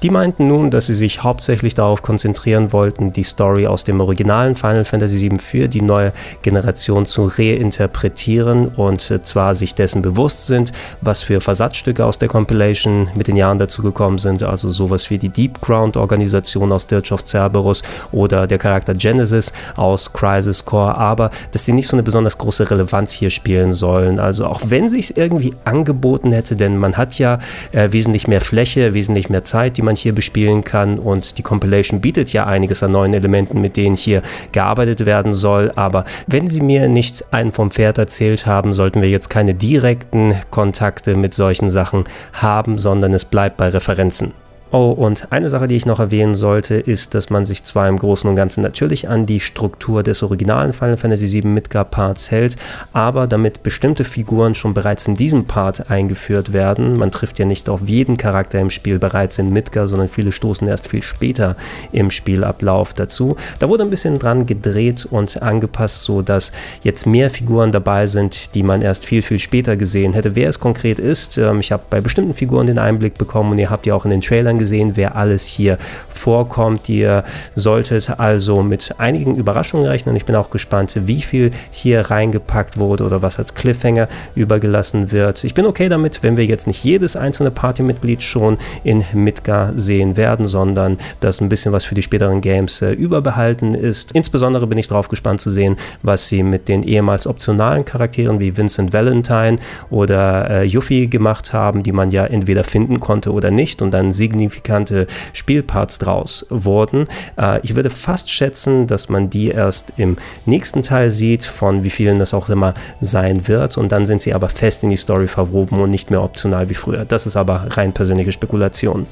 Die 0.01 0.09
meinten 0.09 0.47
nun, 0.47 0.71
dass 0.71 0.85
sie 0.85 0.93
sich 0.93 1.23
hauptsächlich 1.23 1.75
darauf 1.75 2.01
konzentrieren 2.01 2.71
wollten, 2.71 3.11
die 3.11 3.23
Story 3.23 3.67
aus 3.67 3.83
dem 3.83 3.99
originalen 3.99 4.55
Final 4.55 4.85
Fantasy 4.85 5.19
VII 5.19 5.39
für 5.39 5.67
die 5.67 5.81
neue 5.81 6.13
Generation 6.41 7.05
zu 7.05 7.25
reinterpretieren 7.25 8.69
und 8.69 9.01
zwar 9.01 9.55
sich 9.55 9.75
dessen 9.75 10.01
bewusst 10.01 10.47
sind, 10.47 10.71
was 11.01 11.21
für 11.21 11.41
Versatzstücke 11.41 12.05
aus 12.05 12.17
der 12.17 12.29
Compilation 12.29 13.09
mit 13.13 13.27
den 13.27 13.35
Jahren 13.35 13.57
dazugekommen 13.57 14.19
sind, 14.19 14.41
also 14.41 14.69
sowas 14.69 15.09
wie 15.09 15.17
die 15.17 15.27
Deep 15.27 15.59
Ground 15.59 15.97
Organisation 15.97 16.71
aus 16.71 16.87
Dirge 16.87 17.13
of 17.13 17.25
Cerberus 17.25 17.83
oder 18.13 18.47
der 18.47 18.57
Charakter 18.57 18.93
Genesis 18.93 19.51
aus 19.75 20.13
Crisis 20.13 20.63
Core, 20.63 20.97
aber 20.97 21.29
dass 21.51 21.65
sie 21.65 21.73
nicht 21.73 21.89
so 21.89 21.97
eine 21.97 22.03
besonders 22.03 22.37
große 22.37 22.71
Relevanz 22.71 23.11
hier 23.11 23.31
spielen 23.31 23.73
sollen. 23.73 24.17
Also 24.17 24.45
auch 24.45 24.61
wenn 24.67 24.87
sich 24.87 25.09
es 25.09 25.17
irgendwie 25.17 25.53
angeboten 25.65 26.31
hätte, 26.31 26.55
denn 26.55 26.77
man 26.77 26.95
hat 26.95 27.19
ja 27.19 27.39
äh, 27.73 27.91
wesentlich 27.91 28.29
mehr 28.29 28.39
Fläche, 28.39 28.93
wesentlich 28.93 29.29
mehr 29.29 29.43
Zeit, 29.43 29.75
die 29.75 29.81
man 29.81 29.88
hier 29.97 30.13
bespielen 30.13 30.63
kann 30.63 30.99
und 30.99 31.37
die 31.37 31.43
Compilation 31.43 32.01
bietet 32.01 32.31
ja 32.33 32.45
einiges 32.45 32.83
an 32.83 32.91
neuen 32.91 33.13
Elementen, 33.13 33.61
mit 33.61 33.77
denen 33.77 33.95
hier 33.95 34.21
gearbeitet 34.51 35.05
werden 35.05 35.33
soll. 35.33 35.71
Aber 35.75 36.03
wenn 36.27 36.47
sie 36.47 36.61
mir 36.61 36.87
nicht 36.89 37.33
einen 37.33 37.51
vom 37.51 37.71
Pferd 37.71 37.97
erzählt 37.97 38.45
haben, 38.45 38.73
sollten 38.73 39.01
wir 39.01 39.09
jetzt 39.09 39.29
keine 39.29 39.53
direkten 39.53 40.35
Kontakte 40.51 41.15
mit 41.15 41.33
solchen 41.33 41.69
Sachen 41.69 42.03
haben, 42.33 42.77
sondern 42.77 43.13
es 43.13 43.25
bleibt 43.25 43.57
bei 43.57 43.69
Referenzen. 43.69 44.33
Oh, 44.71 44.91
und 44.91 45.31
eine 45.31 45.49
Sache, 45.49 45.65
die 45.65 45.75
ich 45.75 45.87
noch 45.87 45.99
erwähnen 45.99 46.35
sollte, 46.35 46.75
ist, 46.75 47.15
dass 47.15 47.31
man 47.31 47.43
sich 47.43 47.63
zwar 47.63 47.89
im 47.89 47.97
Großen 47.97 48.29
und 48.29 48.35
Ganzen 48.35 48.61
natürlich 48.61 49.09
an 49.09 49.25
die 49.25 49.39
Struktur 49.39 50.03
des 50.03 50.21
originalen 50.21 50.73
Final 50.73 50.97
Fantasy 50.97 51.31
VII 51.31 51.47
Midgar-Parts 51.47 52.29
hält, 52.29 52.55
aber 52.93 53.25
damit 53.25 53.63
bestimmte 53.63 54.03
Figuren 54.03 54.53
schon 54.53 54.75
bereits 54.75 55.07
in 55.07 55.15
diesem 55.15 55.45
Part 55.45 55.89
eingeführt 55.89 56.53
werden, 56.53 56.99
man 56.99 57.09
trifft 57.09 57.39
ja 57.39 57.45
nicht 57.45 57.67
auf 57.67 57.81
jeden 57.87 58.15
Charakter 58.15 58.59
im 58.59 58.69
Spiel 58.69 58.99
bereits 58.99 59.39
in 59.39 59.51
Midgar, 59.51 59.87
sondern 59.87 60.07
viele 60.07 60.31
stoßen 60.31 60.67
erst 60.67 60.87
viel 60.87 61.01
später 61.01 61.55
im 61.91 62.11
Spielablauf 62.11 62.93
dazu. 62.93 63.37
Da 63.57 63.69
wurde 63.69 63.81
ein 63.81 63.89
bisschen 63.89 64.19
dran 64.19 64.45
gedreht 64.45 65.07
und 65.09 65.41
angepasst, 65.41 66.03
so 66.03 66.21
dass 66.21 66.51
jetzt 66.83 67.07
mehr 67.07 67.31
Figuren 67.31 67.71
dabei 67.71 68.05
sind, 68.05 68.53
die 68.53 68.61
man 68.61 68.83
erst 68.83 69.03
viel, 69.03 69.23
viel 69.23 69.39
später 69.39 69.75
gesehen 69.77 70.13
hätte. 70.13 70.35
Wer 70.35 70.49
es 70.49 70.59
konkret 70.59 70.99
ist, 70.99 71.39
ähm, 71.39 71.59
ich 71.59 71.71
habe 71.71 71.81
bei 71.89 72.01
bestimmten 72.01 72.33
Figuren 72.33 72.67
den 72.67 72.77
Einblick 72.77 73.17
bekommen 73.17 73.53
und 73.53 73.57
ihr 73.57 73.71
habt 73.71 73.87
ja 73.87 73.95
auch 73.95 74.05
in 74.05 74.11
den 74.11 74.21
Trailern 74.21 74.58
gesehen, 74.59 74.91
wer 74.93 75.15
alles 75.15 75.47
hier 75.47 75.79
vorkommt. 76.13 76.87
Ihr 76.89 77.23
solltet 77.55 78.19
also 78.19 78.61
mit 78.61 78.95
einigen 78.99 79.35
Überraschungen 79.35 79.87
rechnen. 79.87 80.15
Ich 80.15 80.25
bin 80.25 80.35
auch 80.35 80.51
gespannt, 80.51 80.95
wie 81.05 81.21
viel 81.21 81.49
hier 81.71 82.11
reingepackt 82.11 82.77
wurde 82.77 83.03
oder 83.03 83.23
was 83.23 83.39
als 83.39 83.55
Cliffhanger 83.55 84.07
übergelassen 84.35 85.11
wird. 85.11 85.43
Ich 85.43 85.55
bin 85.55 85.65
okay 85.65 85.89
damit, 85.89 86.21
wenn 86.21 86.37
wir 86.37 86.45
jetzt 86.45 86.67
nicht 86.67 86.83
jedes 86.83 87.15
einzelne 87.15 87.49
Partymitglied 87.49 88.21
schon 88.21 88.57
in 88.83 89.03
Midgar 89.13 89.73
sehen 89.75 90.17
werden, 90.17 90.47
sondern 90.47 90.99
dass 91.21 91.41
ein 91.41 91.49
bisschen 91.49 91.71
was 91.71 91.85
für 91.85 91.95
die 91.95 92.03
späteren 92.03 92.41
Games 92.41 92.81
äh, 92.81 92.91
überbehalten 92.91 93.73
ist. 93.73 94.11
Insbesondere 94.11 94.67
bin 94.67 94.77
ich 94.77 94.87
darauf 94.87 95.07
gespannt 95.07 95.41
zu 95.41 95.49
sehen, 95.49 95.77
was 96.03 96.27
sie 96.27 96.43
mit 96.43 96.67
den 96.67 96.83
ehemals 96.83 97.25
optionalen 97.25 97.85
Charakteren 97.85 98.39
wie 98.39 98.55
Vincent 98.55 98.93
Valentine 98.93 99.57
oder 99.89 100.49
äh, 100.49 100.63
Yuffie 100.63 101.09
gemacht 101.09 101.53
haben, 101.53 101.83
die 101.83 101.91
man 101.91 102.11
ja 102.11 102.25
entweder 102.25 102.63
finden 102.63 102.99
konnte 102.99 103.31
oder 103.31 103.51
nicht 103.51 103.81
und 103.81 103.91
dann 103.91 104.11
signifikant 104.11 104.48
signifikante 104.49 105.07
Spielparts 105.33 105.99
draus 105.99 106.45
wurden. 106.49 107.07
Äh, 107.37 107.59
ich 107.63 107.75
würde 107.75 107.89
fast 107.89 108.29
schätzen, 108.29 108.87
dass 108.87 109.09
man 109.09 109.29
die 109.29 109.49
erst 109.49 109.93
im 109.97 110.17
nächsten 110.45 110.83
Teil 110.83 111.11
sieht, 111.11 111.43
von 111.43 111.83
wie 111.83 111.89
vielen 111.89 112.19
das 112.19 112.33
auch 112.33 112.49
immer 112.49 112.73
sein 113.01 113.47
wird. 113.47 113.77
Und 113.77 113.91
dann 113.91 114.05
sind 114.05 114.21
sie 114.21 114.33
aber 114.33 114.49
fest 114.49 114.83
in 114.83 114.89
die 114.89 114.97
Story 114.97 115.27
verwoben 115.27 115.79
und 115.79 115.91
nicht 115.91 116.11
mehr 116.11 116.23
optional 116.23 116.69
wie 116.69 116.73
früher. 116.73 117.05
Das 117.05 117.25
ist 117.25 117.35
aber 117.35 117.67
rein 117.69 117.93
persönliche 117.93 118.31
Spekulation. 118.31 119.05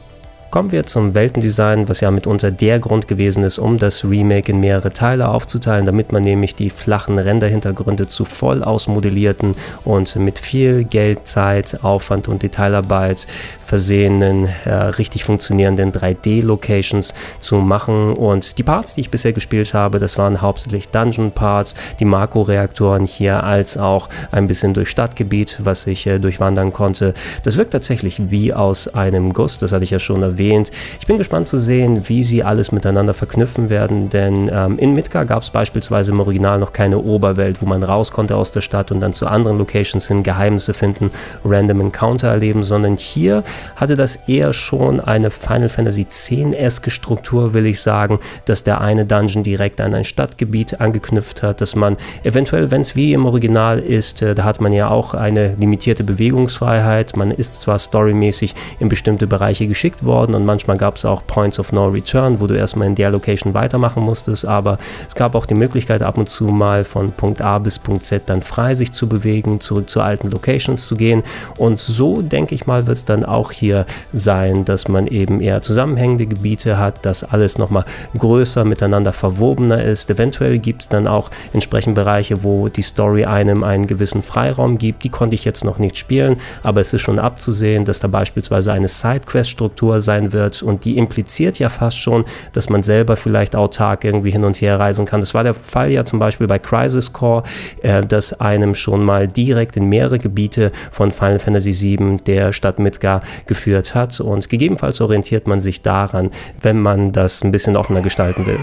Kommen 0.49 0.71
wir 0.71 0.85
zum 0.85 1.13
Weltendesign, 1.13 1.89
was 1.89 1.99
ja 1.99 2.09
mitunter 2.09 2.51
der 2.51 2.79
Grund 2.79 3.09
gewesen 3.09 3.43
ist, 3.43 3.57
um 3.59 3.77
das 3.77 4.05
Remake 4.05 4.49
in 4.49 4.61
mehrere 4.61 4.93
Teile 4.93 5.27
aufzuteilen, 5.27 5.85
damit 5.85 6.13
man 6.13 6.23
nämlich 6.23 6.55
die 6.55 6.69
flachen 6.69 7.19
Renderhintergründe 7.19 8.07
zu 8.07 8.23
voll 8.23 8.63
ausmodellierten 8.63 9.55
und 9.83 10.15
mit 10.15 10.39
viel 10.39 10.85
Geld, 10.85 11.27
Zeit, 11.27 11.83
Aufwand 11.83 12.29
und 12.29 12.43
Detailarbeit 12.43 13.27
versehenen, 13.65 14.47
äh, 14.63 14.71
richtig 14.71 15.25
funktionierenden 15.25 15.91
3D-Locations 15.91 17.13
zu 17.39 17.57
machen. 17.57 18.13
Und 18.13 18.57
die 18.57 18.63
Parts, 18.63 18.95
die 18.95 19.01
ich 19.01 19.11
bisher 19.11 19.33
gespielt 19.33 19.73
habe, 19.73 19.99
das 19.99 20.17
waren 20.17 20.41
hauptsächlich 20.41 20.87
Dungeon-Parts, 20.87 21.75
die 21.99 22.05
Marco-Reaktoren 22.05 23.03
hier, 23.03 23.43
als 23.43 23.77
auch 23.77 24.07
ein 24.31 24.47
bisschen 24.47 24.73
durch 24.73 24.89
Stadtgebiet, 24.89 25.59
was 25.61 25.85
ich 25.87 26.07
äh, 26.07 26.19
durchwandern 26.19 26.71
konnte. 26.71 27.13
Das 27.43 27.57
wirkt 27.57 27.73
tatsächlich 27.73 28.31
wie 28.31 28.53
aus 28.53 28.87
einem 28.87 29.33
Guss, 29.33 29.57
das 29.57 29.73
hatte 29.73 29.83
ich 29.83 29.89
ja 29.91 29.99
schon 29.99 30.23
erwähnt. 30.23 30.36
Ich 30.37 31.07
bin 31.07 31.17
gespannt 31.17 31.47
zu 31.47 31.57
sehen, 31.57 32.07
wie 32.07 32.23
sie 32.23 32.43
alles 32.43 32.71
miteinander 32.71 33.13
verknüpfen 33.13 33.69
werden, 33.69 34.09
denn 34.09 34.49
ähm, 34.53 34.77
in 34.77 34.93
Midgar 34.93 35.25
gab 35.25 35.43
es 35.43 35.49
beispielsweise 35.49 36.11
im 36.11 36.19
Original 36.19 36.59
noch 36.59 36.73
keine 36.73 36.99
Oberwelt, 36.99 37.61
wo 37.61 37.65
man 37.65 37.83
raus 37.83 38.11
konnte 38.11 38.35
aus 38.35 38.51
der 38.51 38.61
Stadt 38.61 38.91
und 38.91 38.99
dann 38.99 39.13
zu 39.13 39.27
anderen 39.27 39.57
Locations 39.57 40.07
hin 40.07 40.23
Geheimnisse 40.23 40.73
finden, 40.73 41.11
Random 41.43 41.81
Encounter 41.81 42.27
erleben, 42.29 42.63
sondern 42.63 42.97
hier 42.97 43.43
hatte 43.75 43.95
das 43.95 44.17
eher 44.27 44.53
schon 44.53 44.99
eine 44.99 45.31
Final 45.31 45.69
Fantasy 45.69 46.01
X-eske 46.01 46.89
Struktur, 46.89 47.53
will 47.53 47.65
ich 47.65 47.81
sagen, 47.81 48.19
dass 48.45 48.63
der 48.63 48.81
eine 48.81 49.05
Dungeon 49.05 49.43
direkt 49.43 49.81
an 49.81 49.93
ein 49.93 50.05
Stadtgebiet 50.05 50.79
angeknüpft 50.79 51.43
hat, 51.43 51.61
dass 51.61 51.75
man 51.75 51.97
eventuell, 52.23 52.71
wenn 52.71 52.81
es 52.81 52.95
wie 52.95 53.13
im 53.13 53.25
Original 53.25 53.79
ist, 53.79 54.21
äh, 54.21 54.35
da 54.35 54.43
hat 54.43 54.61
man 54.61 54.73
ja 54.73 54.89
auch 54.89 55.13
eine 55.13 55.55
limitierte 55.55 56.03
Bewegungsfreiheit, 56.03 57.15
man 57.15 57.31
ist 57.31 57.61
zwar 57.61 57.79
storymäßig 57.79 58.55
in 58.79 58.89
bestimmte 58.89 59.27
Bereiche 59.27 59.67
geschickt 59.67 60.03
worden 60.03 60.26
und 60.35 60.45
manchmal 60.45 60.77
gab 60.77 60.97
es 60.97 61.05
auch 61.05 61.25
Points 61.25 61.59
of 61.59 61.71
No 61.71 61.87
Return, 61.87 62.39
wo 62.39 62.47
du 62.47 62.55
erstmal 62.55 62.87
in 62.87 62.95
der 62.95 63.09
Location 63.09 63.53
weitermachen 63.53 64.03
musstest, 64.03 64.45
aber 64.45 64.77
es 65.07 65.15
gab 65.15 65.35
auch 65.35 65.45
die 65.45 65.55
Möglichkeit 65.55 66.03
ab 66.03 66.17
und 66.17 66.29
zu 66.29 66.45
mal 66.45 66.83
von 66.83 67.11
Punkt 67.11 67.41
A 67.41 67.59
bis 67.59 67.79
Punkt 67.79 68.05
Z 68.05 68.23
dann 68.27 68.41
frei 68.41 68.73
sich 68.73 68.91
zu 68.91 69.07
bewegen, 69.07 69.59
zurück 69.59 69.89
zu 69.89 70.01
alten 70.01 70.29
Locations 70.29 70.85
zu 70.85 70.95
gehen 70.95 71.23
und 71.57 71.79
so 71.79 72.21
denke 72.21 72.53
ich 72.53 72.67
mal 72.67 72.87
wird 72.87 72.97
es 72.97 73.05
dann 73.05 73.25
auch 73.25 73.47
auch 73.47 73.51
hier 73.51 73.85
sein, 74.13 74.65
dass 74.65 74.87
man 74.87 75.07
eben 75.07 75.41
eher 75.41 75.61
zusammenhängende 75.61 76.25
Gebiete 76.25 76.77
hat, 76.77 77.05
dass 77.05 77.23
alles 77.23 77.57
nochmal 77.57 77.85
größer 78.17 78.65
miteinander 78.65 79.13
verwobener 79.13 79.83
ist. 79.83 80.09
Eventuell 80.09 80.57
gibt 80.57 80.81
es 80.81 80.89
dann 80.89 81.07
auch 81.07 81.29
entsprechend 81.53 81.95
Bereiche, 81.95 82.43
wo 82.43 82.67
die 82.67 82.81
Story 82.81 83.25
einem 83.25 83.63
einen 83.63 83.87
gewissen 83.87 84.23
Freiraum 84.23 84.77
gibt. 84.77 85.03
Die 85.03 85.09
konnte 85.09 85.35
ich 85.35 85.45
jetzt 85.45 85.63
noch 85.63 85.77
nicht 85.77 85.97
spielen, 85.97 86.37
aber 86.63 86.81
es 86.81 86.93
ist 86.93 87.01
schon 87.01 87.19
abzusehen, 87.19 87.85
dass 87.85 87.99
da 87.99 88.07
beispielsweise 88.07 88.73
eine 88.73 88.87
Sidequest-Struktur 88.87 90.01
sein 90.01 90.16
wird 90.33 90.61
und 90.63 90.85
die 90.85 90.97
impliziert 90.97 91.59
ja 91.59 91.69
fast 91.69 91.97
schon, 91.97 92.25
dass 92.53 92.69
man 92.69 92.83
selber 92.83 93.15
vielleicht 93.15 93.55
autark 93.55 94.03
irgendwie 94.03 94.31
hin 94.31 94.43
und 94.43 94.59
her 94.61 94.79
reisen 94.79 95.05
kann. 95.05 95.19
Das 95.19 95.33
war 95.33 95.43
der 95.43 95.53
Fall 95.53 95.91
ja 95.91 96.05
zum 96.05 96.19
Beispiel 96.19 96.47
bei 96.47 96.59
Crisis 96.59 97.13
Core, 97.13 97.43
äh, 97.81 98.03
dass 98.05 98.39
einem 98.39 98.75
schon 98.75 99.03
mal 99.03 99.27
direkt 99.27 99.77
in 99.77 99.85
mehrere 99.85 100.19
Gebiete 100.19 100.71
von 100.91 101.11
Final 101.11 101.39
Fantasy 101.39 101.97
VII 101.97 102.17
der 102.25 102.53
Stadt 102.53 102.79
Midgar 102.79 103.21
geführt 103.45 103.95
hat. 103.95 104.19
Und 104.19 104.49
gegebenenfalls 104.49 105.01
orientiert 105.01 105.47
man 105.47 105.59
sich 105.59 105.81
daran, 105.81 106.31
wenn 106.61 106.81
man 106.81 107.11
das 107.11 107.43
ein 107.43 107.51
bisschen 107.51 107.75
offener 107.77 108.01
gestalten 108.01 108.45
will. 108.45 108.59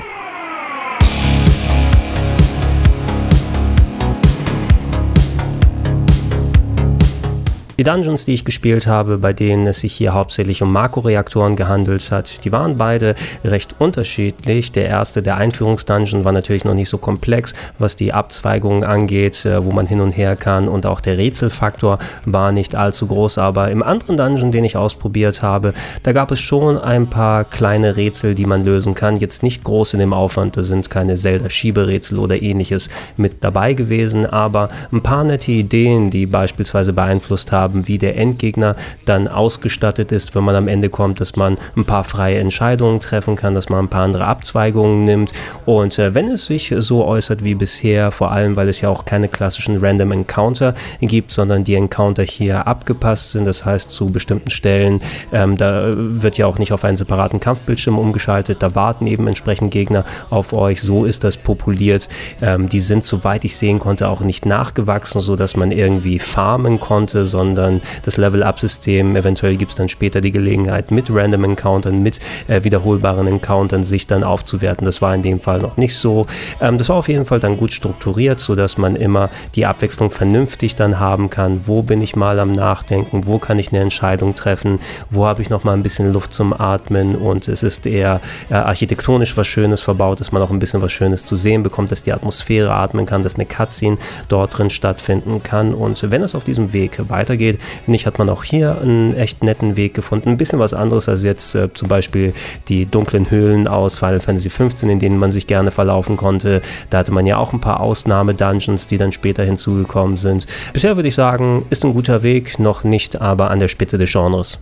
Die 7.76 7.83
Dungeons, 7.83 8.25
die 8.25 8.35
ich 8.35 8.45
gespielt 8.45 8.87
habe, 8.87 9.19
bei 9.19 9.33
denen 9.33 9.66
es 9.66 9.81
sich 9.81 9.95
hier 9.95 10.14
hauptsächlich 10.14 10.62
um 10.62 10.73
Makro-Reaktoren 10.73 11.57
gehandelt 11.57 12.12
hat, 12.12 12.45
die 12.45 12.52
waren 12.52 12.78
beide 12.78 13.16
recht 13.43 13.75
unterschiedlich. 13.81 14.71
Der 14.71 14.87
erste, 14.87 15.23
der 15.23 15.38
Einführungsdungeon, 15.38 16.25
war 16.25 16.31
natürlich 16.31 16.64
noch 16.64 16.75
nicht 16.75 16.88
so 16.88 16.99
komplex, 16.99 17.52
was 17.81 17.97
die 17.97 18.12
Abzweigungen 18.12 18.85
angeht, 18.85 19.45
äh, 19.45 19.64
wo 19.64 19.73
man 19.73 19.87
hin 19.87 20.00
und 20.00 20.12
her 20.12 20.37
kann 20.37 20.69
und 20.69 20.87
auch 20.87 21.00
der 21.00 21.19
Rätselfaktor 21.19 21.99
war 22.25 22.52
nicht 22.52 22.76
allzu 22.76 23.09
groß. 23.09 23.38
Aber 23.38 23.73
im 23.73 23.83
anderen 23.83 24.16
Dungeon, 24.16 24.52
den 24.52 24.64
ich 24.64 24.76
ausprobiert 24.76 25.43
habe, 25.43 25.73
da 26.04 26.12
gab 26.12 26.31
es 26.31 26.38
schon 26.38 26.78
ein 26.78 27.09
paar 27.09 27.43
kleine 27.43 27.97
Rätsel, 27.97 28.37
die 28.37 28.47
man 28.47 28.64
lösen 28.64 28.95
kann. 28.95 29.16
Jetzt 29.16 29.43
nicht 29.43 29.64
groß 29.64 29.95
in 29.95 29.99
dem 29.99 30.12
Aufwand, 30.12 30.57
da 30.57 30.62
sind 30.62 30.90
keine 30.90 31.16
Zelda-Schieberätsel 31.16 32.21
oder 32.21 32.40
ähnliches 32.40 32.88
mit 33.16 33.43
dabei 33.43 33.73
gewesen, 33.73 34.26
aber 34.26 34.69
ein 34.93 35.02
paar 35.02 35.25
nette 35.25 35.50
Ideen, 35.50 36.11
die 36.11 36.26
beispielsweise 36.26 36.93
beeinflusst 36.93 37.50
haben, 37.50 37.63
haben, 37.64 37.88
wie 37.88 37.99
der 37.99 38.16
Endgegner 38.18 38.76
dann 39.06 39.26
ausgestattet 39.26 40.12
ist, 40.12 40.35
wenn 40.35 40.44
man 40.44 40.54
am 40.54 40.68
Ende 40.68 40.90
kommt, 40.90 41.21
dass 41.21 41.35
man 41.37 41.56
ein 41.76 41.85
paar 41.85 42.04
freie 42.04 42.38
Entscheidungen 42.38 43.00
treffen 43.00 43.37
kann, 43.37 43.54
dass 43.54 43.68
man 43.68 43.87
ein 43.87 43.88
paar 43.88 44.04
andere 44.04 44.26
Abzweigungen 44.26 45.04
nimmt. 45.04 45.33
Und 45.64 45.99
äh, 45.99 46.14
wenn 46.14 46.30
es 46.30 46.47
sich 46.47 46.75
so 46.78 47.04
äußert 47.04 47.42
wie 47.42 47.54
bisher, 47.54 48.12
vor 48.12 48.33
allem 48.33 48.56
weil 48.56 48.68
es 48.68 48.80
ja 48.80 48.88
auch 48.90 49.04
keine 49.04 49.28
klassischen 49.28 49.78
Random 49.85 50.12
Encounter 50.12 50.75
gibt, 51.00 51.30
sondern 51.30 51.64
die 51.64 51.75
Encounter 51.75 52.23
hier 52.23 52.66
abgepasst 52.66 53.33
sind, 53.33 53.47
das 53.47 53.64
heißt 53.64 53.90
zu 53.90 54.06
bestimmten 54.06 54.50
Stellen, 54.50 55.00
ähm, 55.33 55.56
da 55.56 55.92
wird 55.94 56.37
ja 56.37 56.47
auch 56.47 56.59
nicht 56.59 56.73
auf 56.73 56.85
einen 56.85 56.97
separaten 56.97 57.40
Kampfbildschirm 57.40 57.99
umgeschaltet, 57.99 58.62
da 58.62 58.75
warten 58.75 59.06
eben 59.06 59.26
entsprechend 59.26 59.71
Gegner 59.71 60.04
auf 60.30 60.52
euch, 60.52 60.83
so 60.83 61.04
ist 61.04 61.25
das 61.25 61.37
populiert. 61.38 62.09
Ähm, 62.42 62.68
die 62.68 62.80
sind, 62.80 63.04
soweit 63.04 63.44
ich 63.44 63.56
sehen 63.56 63.78
konnte, 63.78 64.09
auch 64.09 64.21
nicht 64.21 64.47
nachgewachsen, 64.47 65.21
sodass 65.21 65.56
man 65.56 65.71
irgendwie 65.71 66.18
farmen 66.18 66.80
konnte, 66.80 67.25
sondern 67.25 67.54
sondern 67.55 67.81
das 68.03 68.17
Level-Up-System, 68.17 69.15
eventuell 69.17 69.57
gibt 69.57 69.71
es 69.71 69.77
dann 69.77 69.89
später 69.89 70.21
die 70.21 70.33
Gelegenheit, 70.33 70.91
mit 70.91 71.09
Random 71.11 71.45
Encountern, 71.45 72.03
mit 72.03 72.19
äh, 72.49 72.65
wiederholbaren 72.65 73.27
Encountern 73.27 73.85
sich 73.85 74.07
dann 74.07 74.25
aufzuwerten. 74.25 74.85
Das 74.85 75.01
war 75.01 75.15
in 75.15 75.23
dem 75.23 75.41
Fall 75.41 75.59
noch 75.59 75.77
nicht 75.77 75.97
so. 75.97 76.27
Ähm, 76.61 76.79
das 76.79 76.89
war 76.89 76.97
auf 76.97 77.09
jeden 77.09 77.27
Fall 77.27 77.41
dann 77.41 77.57
gut 77.57 77.73
strukturiert, 77.73 78.41
sodass 78.41 78.77
man 78.77 78.97
immer 78.97 79.31
die 79.55 79.67
Abwechslung 79.67 80.11
vernünftig 80.11 80.75
dann 80.75 80.99
haben 80.99 81.31
kann. 81.31 81.63
Wo 81.67 81.83
bin 81.83 82.03
ich 82.03 82.17
mal 82.17 82.41
am 82.41 82.53
Nachdenken? 82.53 83.27
Wo 83.27 83.39
kann 83.39 83.59
ich 83.59 83.71
eine 83.73 83.81
Entscheidung 83.81 84.35
treffen? 84.35 84.81
Wo 85.11 85.27
habe 85.27 85.43
ich 85.43 85.51
noch 85.51 85.65
mal 85.65 85.75
ein 85.75 85.83
bisschen 85.83 86.13
Luft 86.13 86.33
zum 86.33 86.53
Atmen? 86.53 87.15
Und 87.15 87.47
es 87.47 87.63
ist 87.63 87.87
eher 87.87 88.21
äh, 88.51 88.55
architektonisch 88.55 89.37
was 89.37 89.47
Schönes 89.47 89.81
verbaut, 89.81 90.21
dass 90.21 90.33
man 90.33 90.43
auch 90.43 90.51
ein 90.51 90.59
bisschen 90.59 90.83
was 90.83 90.93
Schönes 90.93 91.25
zu 91.25 91.37
sehen 91.37 91.63
bekommt, 91.63 91.93
dass 91.93 92.03
die 92.03 92.13
Atmosphäre 92.13 92.73
atmen 92.73 93.07
kann, 93.07 93.23
dass 93.23 93.37
eine 93.37 93.47
Cutscene 93.47 93.99
dort 94.29 94.59
drin 94.59 94.71
stattfinden 94.71 95.43
kann. 95.43 95.75
Und 95.75 96.11
wenn 96.11 96.23
es 96.23 96.35
auf 96.35 96.45
diesem 96.45 96.73
Weg 96.73 96.99
weitergeht, 97.09 97.44
finde 97.53 97.97
ich, 97.97 98.07
hat 98.07 98.19
man 98.19 98.29
auch 98.29 98.45
hier 98.45 98.81
einen 98.81 99.17
echt 99.17 99.43
netten 99.43 99.77
Weg 99.77 99.95
gefunden. 99.95 100.31
Ein 100.31 100.37
bisschen 100.37 100.59
was 100.59 100.75
anderes 100.75 101.09
als 101.09 101.23
jetzt 101.23 101.55
äh, 101.55 101.73
zum 101.73 101.89
Beispiel 101.89 102.35
die 102.69 102.87
dunklen 102.87 103.31
Höhlen 103.31 103.69
aus 103.69 103.99
Final 103.99 104.21
Fantasy 104.21 104.49
XV, 104.49 104.83
in 104.85 104.99
denen 104.99 105.19
man 105.19 105.33
sich 105.33 105.47
gerne 105.47 105.71
verlaufen 105.71 106.17
konnte. 106.17 106.63
Da 106.91 106.99
hatte 106.99 107.13
man 107.13 107.27
ja 107.27 107.37
auch 107.37 107.53
ein 107.53 107.61
paar 107.61 107.81
Ausnahme-Dungeons, 107.81 108.87
die 108.87 108.99
dann 108.99 109.13
später 109.13 109.45
hinzugekommen 109.45 110.17
sind. 110.17 110.47
Bisher 110.73 110.97
würde 110.97 111.09
ich 111.09 111.15
sagen, 111.15 111.67
ist 111.71 111.85
ein 111.85 111.95
guter 111.95 112.23
Weg, 112.23 112.59
noch 112.59 112.85
nicht 112.85 113.21
aber 113.21 113.51
an 113.51 113.59
der 113.59 113.69
Spitze 113.69 113.99
des 113.99 114.11
Genres. 114.11 114.59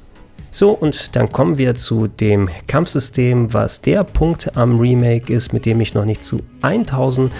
So, 0.54 0.72
und 0.72 1.16
dann 1.16 1.30
kommen 1.30 1.56
wir 1.56 1.76
zu 1.76 2.08
dem 2.08 2.50
Kampfsystem, 2.66 3.54
was 3.54 3.80
der 3.80 4.04
Punkt 4.04 4.54
am 4.54 4.78
Remake 4.78 5.32
ist, 5.32 5.54
mit 5.54 5.64
dem 5.64 5.80
ich 5.80 5.94
noch 5.94 6.04
nicht 6.04 6.22
zu 6.22 6.42
1000% 6.60 7.30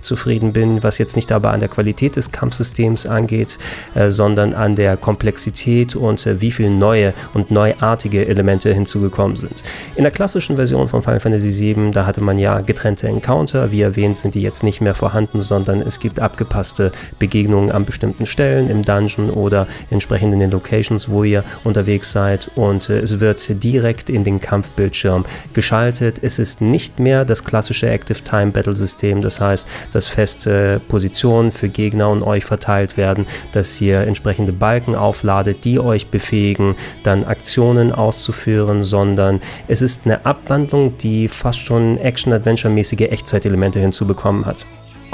zufrieden 0.00 0.54
bin, 0.54 0.82
was 0.82 0.96
jetzt 0.96 1.16
nicht 1.16 1.30
aber 1.32 1.50
an 1.50 1.60
der 1.60 1.68
Qualität 1.68 2.16
des 2.16 2.32
Kampfsystems 2.32 3.04
angeht, 3.04 3.58
äh, 3.94 4.10
sondern 4.10 4.54
an 4.54 4.74
der 4.74 4.96
Komplexität 4.96 5.96
und 5.96 6.26
äh, 6.26 6.40
wie 6.40 6.50
viele 6.50 6.70
neue 6.70 7.12
und 7.34 7.50
neuartige 7.50 8.26
Elemente 8.26 8.72
hinzugekommen 8.72 9.36
sind. 9.36 9.62
In 9.94 10.04
der 10.04 10.10
klassischen 10.10 10.56
Version 10.56 10.88
von 10.88 11.02
Final 11.02 11.20
Fantasy 11.20 11.50
VII, 11.50 11.90
da 11.90 12.06
hatte 12.06 12.22
man 12.22 12.38
ja 12.38 12.62
getrennte 12.62 13.06
Encounter, 13.06 13.70
wie 13.70 13.82
erwähnt 13.82 14.16
sind 14.16 14.34
die 14.34 14.42
jetzt 14.42 14.62
nicht 14.62 14.80
mehr 14.80 14.94
vorhanden, 14.94 15.42
sondern 15.42 15.82
es 15.82 16.00
gibt 16.00 16.20
abgepasste 16.20 16.90
Begegnungen 17.18 17.70
an 17.70 17.84
bestimmten 17.84 18.24
Stellen 18.24 18.70
im 18.70 18.82
Dungeon 18.82 19.28
oder 19.28 19.66
entsprechend 19.90 20.32
in 20.32 20.38
den 20.38 20.50
Locations, 20.50 21.10
wo 21.10 21.22
ihr 21.22 21.44
unterwegs 21.64 22.13
seid 22.14 22.50
und 22.54 22.88
äh, 22.88 23.00
es 23.00 23.20
wird 23.20 23.62
direkt 23.62 24.08
in 24.08 24.24
den 24.24 24.40
Kampfbildschirm 24.40 25.26
geschaltet. 25.52 26.20
Es 26.22 26.38
ist 26.38 26.62
nicht 26.62 26.98
mehr 26.98 27.26
das 27.26 27.44
klassische 27.44 27.90
Active 27.90 28.24
Time-Battle-System. 28.24 29.20
Das 29.20 29.40
heißt, 29.40 29.68
dass 29.92 30.08
feste 30.08 30.80
Positionen 30.88 31.52
für 31.52 31.68
Gegner 31.68 32.08
und 32.08 32.22
euch 32.22 32.44
verteilt 32.44 32.96
werden, 32.96 33.26
dass 33.52 33.80
ihr 33.80 34.00
entsprechende 34.00 34.52
Balken 34.52 34.94
aufladet, 34.94 35.64
die 35.64 35.78
euch 35.78 36.06
befähigen, 36.06 36.76
dann 37.02 37.24
Aktionen 37.24 37.92
auszuführen, 37.92 38.82
sondern 38.82 39.40
es 39.68 39.82
ist 39.82 40.02
eine 40.06 40.24
Abwandlung, 40.24 40.96
die 40.98 41.28
fast 41.28 41.58
schon 41.58 41.98
Action-Adventure-mäßige 41.98 43.10
Echtzeitelemente 43.10 43.80
hinzubekommen 43.80 44.46
hat. 44.46 44.64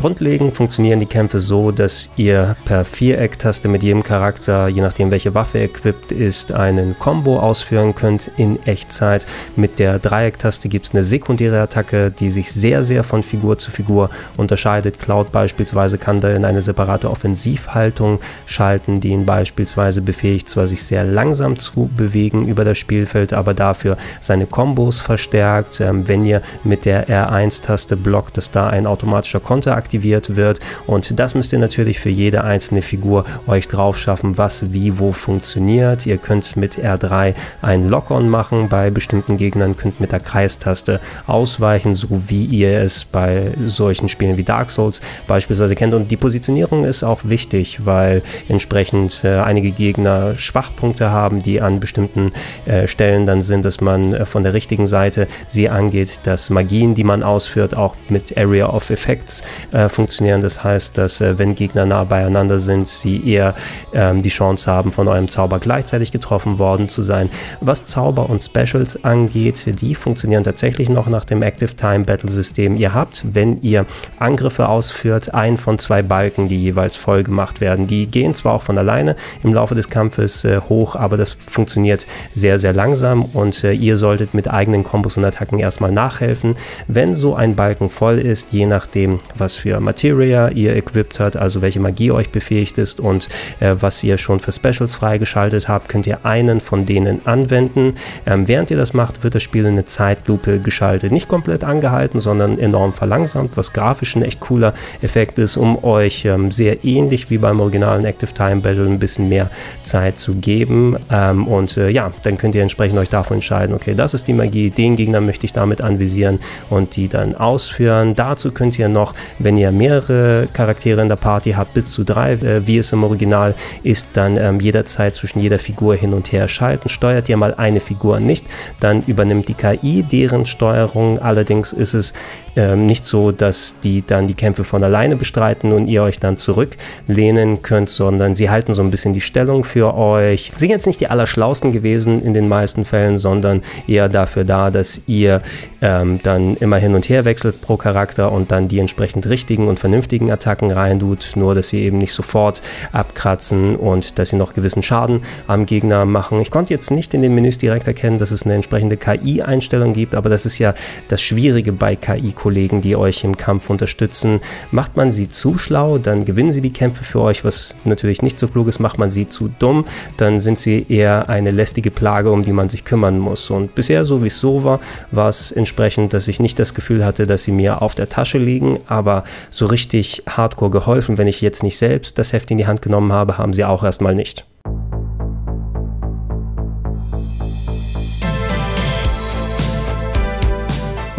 Grundlegend 0.01 0.57
funktionieren 0.57 0.99
die 0.99 1.05
Kämpfe 1.05 1.41
so, 1.41 1.73
dass 1.73 2.09
ihr 2.17 2.57
per 2.65 2.87
Viereck-Taste 2.87 3.69
mit 3.69 3.83
jedem 3.83 4.03
Charakter, 4.03 4.67
je 4.67 4.81
nachdem 4.81 5.11
welche 5.11 5.35
Waffe 5.35 5.59
equipped 5.61 6.11
ist, 6.11 6.53
einen 6.53 6.99
Combo 6.99 7.39
ausführen 7.39 7.95
könnt 7.95 8.31
in 8.39 8.59
Echtzeit. 8.65 9.27
Mit 9.57 9.79
der 9.79 9.99
Dreieck-Taste 9.99 10.71
gibt 10.71 10.87
es 10.87 10.95
eine 10.95 11.05
sekundäre 11.05 11.61
Attacke, 11.61 12.11
die 12.11 12.31
sich 12.31 12.51
sehr, 12.51 12.83
sehr 12.83 13.05
von 13.05 13.23
Figur 13.23 13.59
zu 13.59 13.71
Figur 13.71 14.09
unterscheidet. 14.39 14.99
Cloud 14.99 15.33
beispielsweise 15.33 15.99
kann 15.99 16.19
da 16.19 16.31
in 16.31 16.47
eine 16.47 16.63
separate 16.63 17.11
Offensivhaltung 17.11 18.21
schalten, 18.47 19.03
die 19.03 19.11
ihn 19.11 19.27
beispielsweise 19.27 20.01
befähigt, 20.01 20.49
zwar 20.49 20.67
sich 20.67 20.83
sehr 20.83 21.05
langsam 21.05 21.59
zu 21.59 21.91
bewegen 21.95 22.49
über 22.49 22.65
das 22.65 22.79
Spielfeld, 22.79 23.35
aber 23.35 23.53
dafür 23.53 23.99
seine 24.19 24.47
Kombos 24.47 24.99
verstärkt. 24.99 25.79
Ähm, 25.83 26.09
wenn 26.09 26.25
ihr 26.25 26.41
mit 26.65 26.87
der 26.87 27.07
R1-Taste 27.07 27.99
blockt, 27.99 28.39
dass 28.39 28.51
da 28.51 28.69
ein 28.69 28.87
automatischer 28.87 29.41
Konter 29.41 29.77
aktiviert 29.77 29.90
aktiviert 29.91 30.37
wird. 30.37 30.61
Und 30.87 31.19
das 31.19 31.35
müsst 31.35 31.53
ihr 31.53 31.59
natürlich 31.59 31.99
für 31.99 32.11
jede 32.11 32.45
einzelne 32.45 32.81
Figur 32.81 33.25
euch 33.49 33.67
drauf 33.67 33.99
schaffen, 33.99 34.39
was 34.39 34.73
wie 34.73 35.01
wo 35.01 35.11
funktioniert. 35.11 36.07
Ihr 36.07 36.17
könnt 36.17 36.57
mit 36.57 36.79
R3 36.79 37.35
ein 37.61 37.89
Lock-on 37.89 38.29
machen 38.29 38.69
bei 38.69 38.91
bestimmten 38.91 39.37
Gegnern, 39.37 39.77
könnt 39.77 39.99
mit 39.99 40.13
der 40.13 40.21
Kreistaste 40.21 41.01
ausweichen, 41.27 41.97
so 41.97 42.23
wie 42.29 42.45
ihr 42.45 42.79
es 42.79 43.05
bei 43.05 43.53
solchen 43.65 44.09
Spielen 44.09 44.37
wie 44.37 44.45
Dark 44.45 44.71
Souls 44.71 45.01
beispielsweise 45.27 45.75
kennt. 45.75 45.93
Und 45.93 46.09
die 46.13 46.17
Positionierung 46.17 46.85
ist 46.85 47.03
auch 47.03 47.23
wichtig, 47.25 47.85
weil 47.85 48.23
entsprechend 48.49 49.25
äh, 49.25 49.41
einige 49.41 49.73
Gegner 49.73 50.37
Schwachpunkte 50.37 51.11
haben, 51.11 51.43
die 51.43 51.61
an 51.61 51.81
bestimmten 51.81 52.31
äh, 52.65 52.87
Stellen 52.87 53.27
dann 53.27 53.43
sind, 53.43 53.65
dass 53.65 53.81
man 53.81 54.15
äh, 54.15 54.25
von 54.25 54.45
der 54.45 54.53
richtigen 54.53 54.87
Seite 54.87 55.27
sie 55.49 55.69
angeht, 55.69 56.21
dass 56.23 56.49
Magien, 56.49 56.95
die 56.95 57.03
man 57.03 57.25
ausführt, 57.25 57.77
auch 57.77 57.97
mit 58.09 58.39
Area 58.39 58.69
of 58.69 58.91
Effects 58.91 59.43
äh, 59.81 59.89
funktionieren. 59.89 60.41
Das 60.41 60.63
heißt, 60.63 60.99
dass 60.99 61.21
äh, 61.21 61.39
wenn 61.39 61.55
Gegner 61.55 61.87
nah 61.87 62.05
beieinander 62.05 62.59
sind, 62.59 62.87
sie 62.87 63.27
eher 63.27 63.55
ähm, 63.93 64.23
die 64.23 64.29
Chance 64.29 64.71
haben, 64.71 64.91
von 64.91 65.09
eurem 65.09 65.29
Zauber 65.29 65.59
gleichzeitig 65.59 66.13
getroffen 66.13 66.59
worden 66.59 66.89
zu 66.89 67.03
sein. 67.03 67.31
Was 67.61 67.85
Zauber 67.85 68.29
und 68.29 68.43
Specials 68.43 69.05
angeht, 69.05 69.81
die 69.81 69.95
funktionieren 69.95 70.45
tatsächlich 70.45 70.89
noch 70.89 71.09
nach 71.09 71.25
dem 71.25 71.43
Active 71.43 71.77
Time 71.77 72.05
Battle 72.05 72.31
System. 72.31 72.77
Ihr 72.77 72.95
habt, 72.95 73.25
wenn 73.33 73.63
ihr 73.63 73.87
Angriffe 74.19 74.69
ausführt, 74.69 75.35
einen 75.35 75.57
von 75.57 75.79
zwei 75.79 76.03
Balken, 76.03 76.49
die 76.49 76.59
jeweils 76.59 76.97
voll 76.97 77.23
gemacht 77.23 77.61
werden. 77.61 77.87
Die 77.87 78.07
gehen 78.07 78.35
zwar 78.35 78.55
auch 78.55 78.63
von 78.63 78.79
alleine 78.79 79.17
im 79.43 79.55
Laufe 79.55 79.75
des 79.75 79.89
Kampfes 79.89 80.45
äh, 80.45 80.61
hoch, 80.69 80.97
aber 80.97 81.17
das 81.17 81.37
funktioniert 81.47 82.07
sehr, 82.35 82.59
sehr 82.59 82.73
langsam 82.73 83.25
und 83.25 83.65
äh, 83.65 83.73
ihr 83.73 83.97
solltet 83.97 84.35
mit 84.35 84.51
eigenen 84.51 84.85
Kombos 84.85 85.17
und 85.17 85.25
Attacken 85.25 85.59
erstmal 85.59 85.93
nachhelfen. 85.93 86.57
Wenn 86.87 87.15
so 87.15 87.35
ein 87.35 87.57
Balken 87.57 87.91
voll 87.91 88.19
ist, 88.19 88.53
je 88.53 88.67
nachdem, 88.67 89.19
was 89.37 89.55
für 89.55 89.70
für 89.71 89.79
Materia 89.79 90.49
ihr 90.49 90.75
equipped 90.75 91.21
habt, 91.21 91.37
also 91.37 91.63
welche 91.63 91.79
Magie 91.79 92.11
euch 92.11 92.31
befähigt 92.31 92.77
ist 92.77 92.99
und 92.99 93.29
äh, 93.61 93.77
was 93.79 94.03
ihr 94.03 94.19
schon 94.19 94.41
für 94.41 94.51
Specials 94.51 94.97
freigeschaltet 94.97 95.69
habt, 95.69 95.89
könnt 95.89 96.09
ihr 96.09 96.27
einen 96.27 96.61
von 96.61 96.87
denen 96.87 97.25
anwenden. 97.25 97.95
Ähm, 98.27 98.49
während 98.49 98.73
ihr 98.73 98.77
das 98.77 98.95
macht, 98.95 99.23
wird 99.23 99.37
das 99.37 99.45
Spiel 99.45 99.65
in 99.67 99.73
eine 99.73 99.85
Zeitlupe 99.85 100.59
geschaltet. 100.59 101.13
Nicht 101.13 101.29
komplett 101.29 101.63
angehalten, 101.63 102.19
sondern 102.19 102.59
enorm 102.59 102.93
verlangsamt, 102.93 103.57
was 103.57 103.73
grafisch 103.73 104.17
ein 104.17 104.23
echt 104.23 104.41
cooler 104.41 104.75
Effekt 105.03 105.39
ist, 105.39 105.57
um 105.57 105.85
euch 105.85 106.25
ähm, 106.25 106.51
sehr 106.51 106.85
ähnlich 106.85 107.31
wie 107.31 107.39
beim 107.39 107.61
originalen 107.61 108.05
Active 108.05 108.35
Time 108.35 108.63
Battle 108.63 108.87
ein 108.87 108.99
bisschen 108.99 109.29
mehr 109.29 109.51
Zeit 109.85 110.19
zu 110.19 110.35
geben. 110.35 110.97
Ähm, 111.13 111.47
und 111.47 111.77
äh, 111.77 111.91
ja, 111.91 112.11
dann 112.25 112.39
könnt 112.39 112.57
ihr 112.57 112.63
entsprechend 112.63 112.99
euch 112.99 113.09
davon 113.09 113.37
entscheiden, 113.37 113.73
okay, 113.73 113.95
das 113.95 114.15
ist 114.15 114.27
die 114.27 114.33
Magie, 114.33 114.71
den 114.71 114.97
Gegner 114.97 115.21
möchte 115.21 115.47
ich 115.47 115.53
damit 115.53 115.81
anvisieren 115.81 116.41
und 116.71 116.97
die 116.97 117.07
dann 117.07 117.37
ausführen. 117.37 118.17
Dazu 118.17 118.51
könnt 118.51 118.77
ihr 118.77 118.89
noch, 118.89 119.15
wenn 119.39 119.57
ihr 119.57 119.60
ihr 119.61 119.71
mehrere 119.71 120.49
Charaktere 120.53 121.01
in 121.03 121.09
der 121.09 121.17
Party 121.17 121.53
habt, 121.53 121.75
bis 121.75 121.93
zu 121.93 122.03
drei, 122.05 122.33
äh, 122.33 122.67
wie 122.67 122.79
es 122.79 122.93
im 122.93 123.05
Original 123.05 123.55
ist, 123.83 124.09
dann 124.15 124.37
ähm, 124.37 124.61
jederzeit 124.61 125.15
zwischen 125.15 125.41
jeder 125.41 125.59
Figur 125.59 125.95
hin 125.95 126.13
und 126.13 126.33
her 126.33 126.49
schalten. 126.49 126.89
Steuert 126.89 127.29
ihr 127.29 127.37
mal 127.37 127.55
eine 127.55 127.81
Figur 127.81 128.19
nicht, 128.21 128.47
dann 128.81 129.03
übernimmt 129.03 129.49
die 129.49 129.55
KI 129.55 130.03
deren 130.03 130.47
Steuerung. 130.47 131.19
Allerdings 131.19 131.73
ist 131.73 131.95
es 131.95 132.15
ähm, 132.57 132.87
nicht 132.87 133.05
so, 133.05 133.33
dass 133.33 133.75
die 133.83 134.05
dann 134.07 134.27
die 134.27 134.35
Kämpfe 134.35 134.65
von 134.65 134.83
alleine 134.83 135.17
bestreiten 135.17 135.73
und 135.73 135.89
ihr 135.89 136.03
euch 136.03 136.19
dann 136.19 136.37
zurücklehnen 136.37 137.63
könnt, 137.63 137.89
sondern 137.91 138.35
sie 138.35 138.51
halten 138.51 138.75
so 138.75 138.83
ein 138.83 138.91
bisschen 138.91 139.13
die 139.13 139.21
Stellung 139.21 139.65
für 139.65 139.95
euch. 139.95 140.53
Sind 140.57 140.71
jetzt 140.71 140.87
nicht 140.87 141.01
die 141.01 141.09
allerschlausten 141.09 141.73
gewesen 141.73 142.21
in 142.21 142.35
den 142.35 142.49
meisten 142.49 142.85
Fällen, 142.85 143.19
sondern 143.19 143.63
eher 143.87 144.09
dafür 144.09 144.45
da, 144.45 144.71
dass 144.71 145.03
ihr 145.07 145.43
ähm, 145.81 146.21
dann 146.23 146.57
immer 146.57 146.79
hin 146.79 146.95
und 146.95 147.09
her 147.09 147.25
wechselt 147.25 147.61
pro 147.61 147.77
Charakter 147.77 148.33
und 148.33 148.51
dann 148.51 148.69
die 148.69 148.79
entsprechend 148.79 149.29
richtigen 149.29 149.69
und 149.69 149.79
vernünftigen 149.79 150.31
Attacken 150.31 150.71
reintut, 150.71 151.33
nur 151.37 151.55
dass 151.55 151.69
sie 151.69 151.83
eben 151.83 151.99
nicht 151.99 152.13
sofort 152.13 152.63
abkratzen 152.93 153.77
und 153.77 154.19
dass 154.19 154.31
sie 154.31 154.37
noch 154.37 154.55
gewissen 154.55 154.83
Schaden 154.83 155.23
am 155.47 155.67
Gegner 155.67 156.05
machen. 156.05 156.41
Ich 156.41 156.51
konnte 156.51 156.73
jetzt 156.75 156.91
nicht 156.91 157.15
in 157.15 157.23
den 157.23 157.35
Menüs 157.35 157.59
direkt 157.59 157.87
erkennen, 157.87 158.19
dass 158.19 158.31
es 158.31 158.45
eine 158.45 158.55
entsprechende 158.55 158.97
KI-Einstellung 158.97 159.93
gibt, 159.93 160.15
aber 160.15 160.29
das 160.29 160.47
ist 160.47 160.59
ja 160.59 160.75
das 161.09 161.23
Schwierige 161.23 161.73
bei 161.73 161.97
KI 161.97 162.33
Kollegen, 162.41 162.81
die 162.81 162.97
euch 162.97 163.23
im 163.23 163.37
Kampf 163.37 163.69
unterstützen. 163.69 164.41
Macht 164.71 164.97
man 164.97 165.13
sie 165.13 165.29
zu 165.29 165.59
schlau, 165.59 165.99
dann 165.99 166.25
gewinnen 166.25 166.53
sie 166.53 166.63
die 166.63 166.73
Kämpfe 166.73 167.05
für 167.05 167.21
euch, 167.21 167.45
was 167.45 167.77
natürlich 167.85 168.23
nicht 168.23 168.39
so 168.39 168.49
klug 168.49 168.67
ist. 168.67 168.81
Macht 168.81 168.99
man 168.99 169.11
sie 169.11 169.29
zu 169.29 169.51
dumm, 169.59 169.85
dann 170.17 170.41
sind 170.41 170.59
sie 170.59 170.87
eher 170.89 171.29
eine 171.29 171.51
lästige 171.51 171.91
Plage, 171.91 172.31
um 172.31 172.43
die 172.43 172.53
man 172.53 172.71
sich 172.71 172.85
kümmern 172.85 173.19
muss. 173.19 173.51
Und 173.51 173.75
bisher, 173.75 174.07
so 174.07 174.23
wie 174.23 174.29
es 174.29 174.41
so 174.41 174.65
war, 174.65 174.81
war 175.11 175.29
es 175.29 175.53
entsprechend, 175.53 176.15
dass 176.15 176.29
ich 176.29 176.41
nicht 176.41 176.59
das 176.59 176.73
Gefühl 176.73 177.05
hatte, 177.05 177.27
dass 177.27 177.45
sie 177.45 177.53
mir 177.53 177.83
auf 177.83 177.95
der 177.95 178.09
Tasche 178.09 178.39
liegen, 178.39 178.79
aber 178.87 179.25
so 179.51 179.67
richtig 179.67 180.23
hardcore 180.27 180.71
geholfen, 180.71 181.19
wenn 181.19 181.29
ich 181.29 181.43
jetzt 181.43 181.63
nicht 181.63 181.77
selbst 181.77 182.19
das 182.19 182.33
Heft 182.33 182.51
in 182.51 182.57
die 182.57 182.67
Hand 182.67 182.81
genommen 182.81 183.13
habe, 183.13 183.37
haben 183.37 183.53
sie 183.53 183.67
auch 183.67 183.85
erstmal 183.85 184.15
nicht. 184.15 184.47